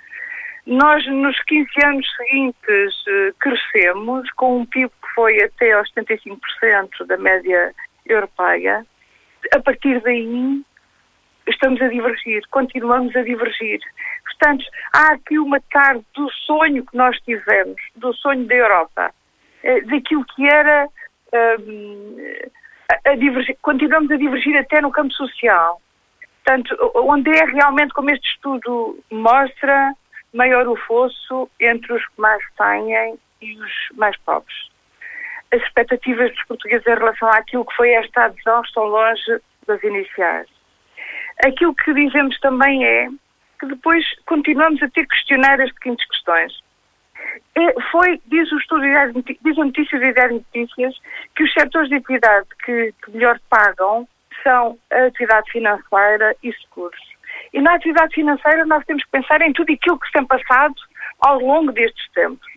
[0.65, 7.05] Nós, nos 15 anos seguintes, eh, crescemos com um PIB que foi até aos 75%
[7.07, 7.73] da média
[8.05, 8.85] europeia.
[9.53, 10.61] A partir daí,
[11.47, 13.79] estamos a divergir, continuamos a divergir.
[14.23, 19.13] Portanto, há aqui uma tarde do sonho que nós tivemos, do sonho da Europa,
[19.63, 20.87] eh, daquilo que era.
[21.33, 22.51] Um,
[23.05, 25.81] a divergir, continuamos a divergir até no campo social.
[26.43, 29.93] Portanto, onde é realmente, como este estudo mostra,
[30.33, 34.69] maior o fosso entre os que mais têm e os mais pobres.
[35.53, 40.47] As expectativas dos portugueses em relação àquilo que foi esta adesão estão longe das iniciais.
[41.45, 43.07] Aquilo que dizemos também é
[43.59, 46.59] que depois continuamos a ter que questionar as seguintes questões.
[47.55, 48.81] É, foi, diz o estudo,
[49.43, 50.95] diz a notícia de Ideia Notícias,
[51.35, 54.07] que os setores de atividade que, que melhor pagam
[54.41, 56.99] são a atividade financeira e seguros.
[57.53, 60.75] E na atividade financeira nós temos que pensar em tudo aquilo que se tem passado
[61.19, 62.47] ao longo destes tempos.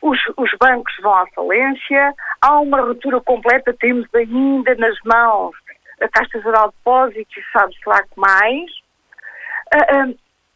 [0.00, 5.54] Os, os, bancos vão à falência, há uma ruptura completa, temos ainda nas mãos
[6.00, 8.70] a Caixa Geral de Depósitos e sabe-se lá que mais.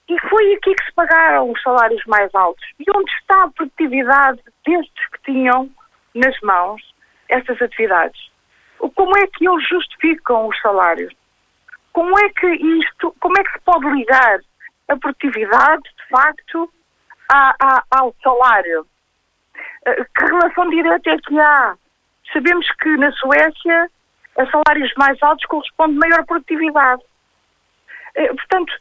[0.08, 2.64] E foi aqui que se pagaram os salários mais altos.
[2.78, 5.70] E onde está a produtividade destes que tinham
[6.14, 6.82] nas mãos
[7.28, 8.30] estas atividades?
[8.78, 11.12] Como é que eles justificam os salários?
[11.92, 14.40] Como é que isto, como é que se pode ligar
[14.88, 16.70] a produtividade, de facto,
[17.32, 18.86] a, a, ao salário?
[19.86, 21.76] Eh, que relação direta é que há?
[22.32, 23.90] Sabemos que na Suécia
[24.36, 27.02] a salários mais altos corresponde maior produtividade.
[28.16, 28.72] Eh, portanto,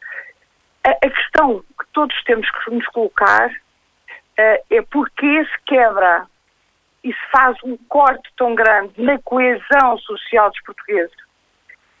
[0.84, 6.26] a, a questão que todos temos que nos colocar uh, é porque se quebra
[7.02, 11.24] e se faz um corte tão grande na coesão social dos portugueses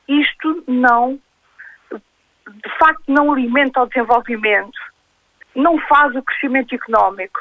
[0.08, 1.18] isto não,
[1.92, 4.78] de facto, não alimenta o desenvolvimento,
[5.54, 7.40] não faz o crescimento económico.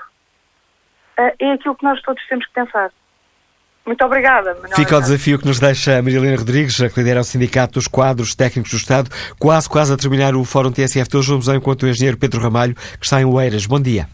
[1.18, 2.92] Ah, é aquilo que nós todos temos que pensar.
[3.86, 4.54] Muito obrigada.
[4.56, 7.74] Manuel Fica o desafio que nos deixa a Marilena Rodrigues, a que lidera o Sindicato
[7.74, 11.30] dos Quadros Técnicos do Estado, quase, quase a terminar o Fórum TSF hoje.
[11.30, 13.66] Vamos ao encontro do engenheiro Pedro Ramalho, que está em Oeiras.
[13.66, 14.08] Bom dia.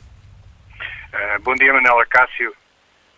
[1.13, 2.49] Uh, bom dia, Manela Cássio.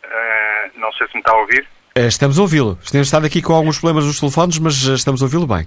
[0.03, 1.65] Uh, não sei se me está a ouvir.
[1.95, 2.77] Eh, estamos a ouvi-lo.
[2.91, 5.65] Temos estado aqui com alguns problemas nos telefones, mas estamos a ouvi-lo bem.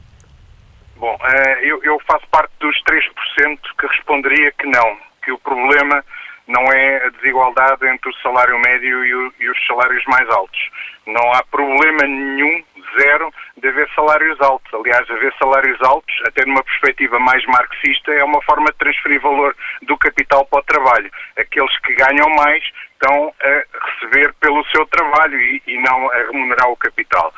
[0.97, 1.16] Bom,
[1.62, 6.02] eu, eu faço parte dos 3% que responderia que não, que o problema
[6.47, 10.71] não é a desigualdade entre o salário médio e, o, e, os salários mais altos.
[11.07, 12.62] Não há problema nenhum,
[12.99, 14.73] zero, de haver salários altos.
[14.75, 19.57] Aliás, haver salários altos, até numa perspectiva mais marxista, é uma forma de transferir valor
[19.83, 21.11] do capital para o trabalho.
[21.39, 22.62] Aqueles que ganham mais
[22.93, 27.33] estão a receber pelo seu trabalho e, e não a remunerar o capital.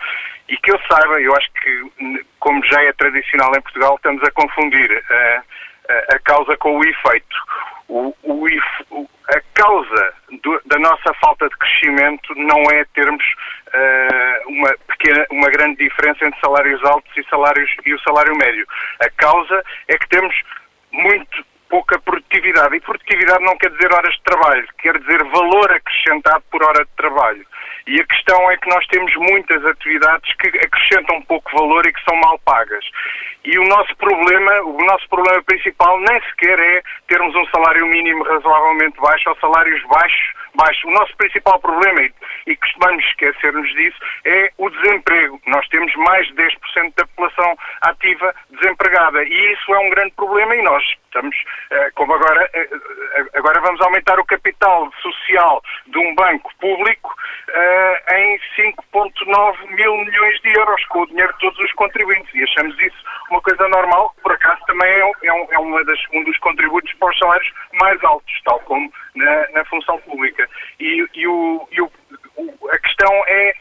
[0.48, 4.30] E que eu saiba, eu acho que, como já é tradicional em Portugal, estamos a
[4.30, 5.42] confundir a,
[5.88, 7.36] a, causa com o efeito.
[7.88, 13.24] O, o, a causa do, da nossa falta de crescimento não é termos
[13.68, 18.66] uh, uma, pequena, uma grande diferença entre salários altos e, salários, e o salário médio.
[19.00, 20.34] A causa é que temos
[20.92, 22.76] muito pouca produtividade.
[22.76, 26.90] E produtividade não quer dizer horas de trabalho, quer dizer valor acrescentado por hora de
[26.96, 27.46] trabalho.
[27.86, 32.02] E a questão é que nós temos muitas atividades que acrescentam pouco valor e que
[32.04, 32.84] são mal pagas.
[33.46, 38.24] E o nosso problema, o nosso problema principal nem sequer é termos um salário mínimo
[38.24, 40.82] razoavelmente baixo ou salários baixos, baixos.
[40.82, 42.08] O nosso principal problema,
[42.44, 45.40] e, costumamos esquecer-nos disso, é o desemprego.
[45.46, 49.22] Nós temos mais de 10% da população ativa desempregada.
[49.22, 50.84] E isso é um grande problema e nós
[51.16, 51.36] estamos,
[51.70, 52.68] eh, como agora, eh,
[53.34, 57.14] agora vamos aumentar o capital social de um banco público
[58.12, 62.34] em 5,9 mil milhões de euros, com o dinheiro de todos os contribuintes.
[62.34, 62.96] E achamos isso
[63.30, 66.92] uma coisa normal, por acaso também é, é, um, é uma das, um dos contributos
[66.94, 70.48] para os salários mais altos, tal como na, na função pública.
[70.80, 71.90] E, e, o, e o,
[72.70, 73.54] a questão é,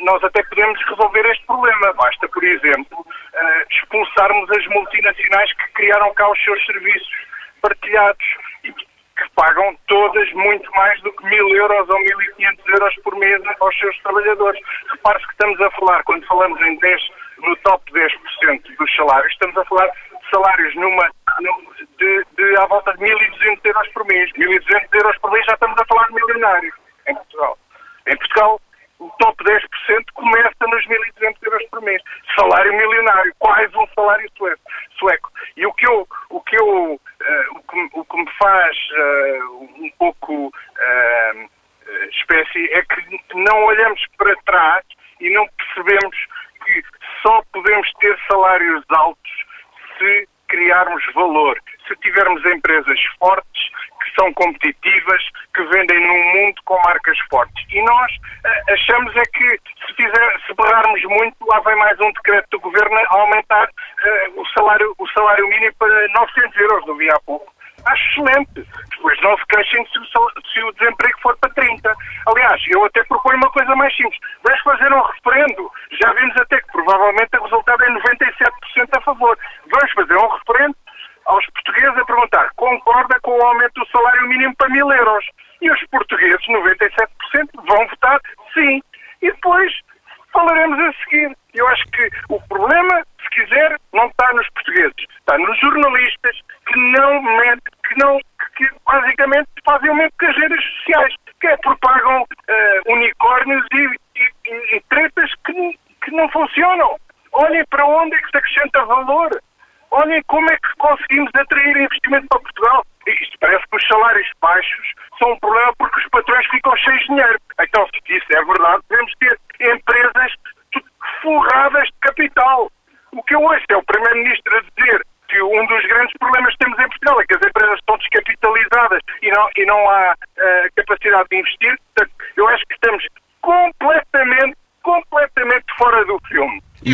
[0.00, 1.92] nós até podemos resolver este problema.
[1.94, 7.26] Basta, por exemplo, uh, expulsarmos as multinacionais que criaram cá os seus serviços
[7.62, 8.24] partilhados
[8.64, 12.94] e que pagam todas muito mais do que mil euros ou mil e quinhentos euros
[13.02, 14.60] por mês aos seus trabalhadores.
[14.90, 17.02] Repare-se que estamos a falar, quando falamos em 10,
[17.38, 21.08] no top 10% dos salários, estamos a falar de salários numa,
[21.98, 24.30] de, de à volta de 1.200 euros por mês.
[24.32, 25.18] 1.200 euros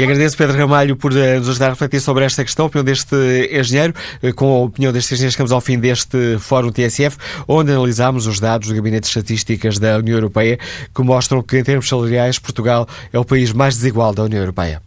[0.00, 2.82] E agradeço, Pedro Ramalho, por uh, nos ajudar a refletir sobre esta questão, a opinião
[2.82, 3.14] deste
[3.52, 3.92] engenheiro.
[4.22, 8.40] Uh, com a opinião deste engenheiro, chegamos ao fim deste Fórum TSF, onde analisámos os
[8.40, 10.58] dados do Gabinete de Estatísticas da União Europeia,
[10.94, 14.80] que mostram que, em termos salariais, Portugal é o país mais desigual da União Europeia.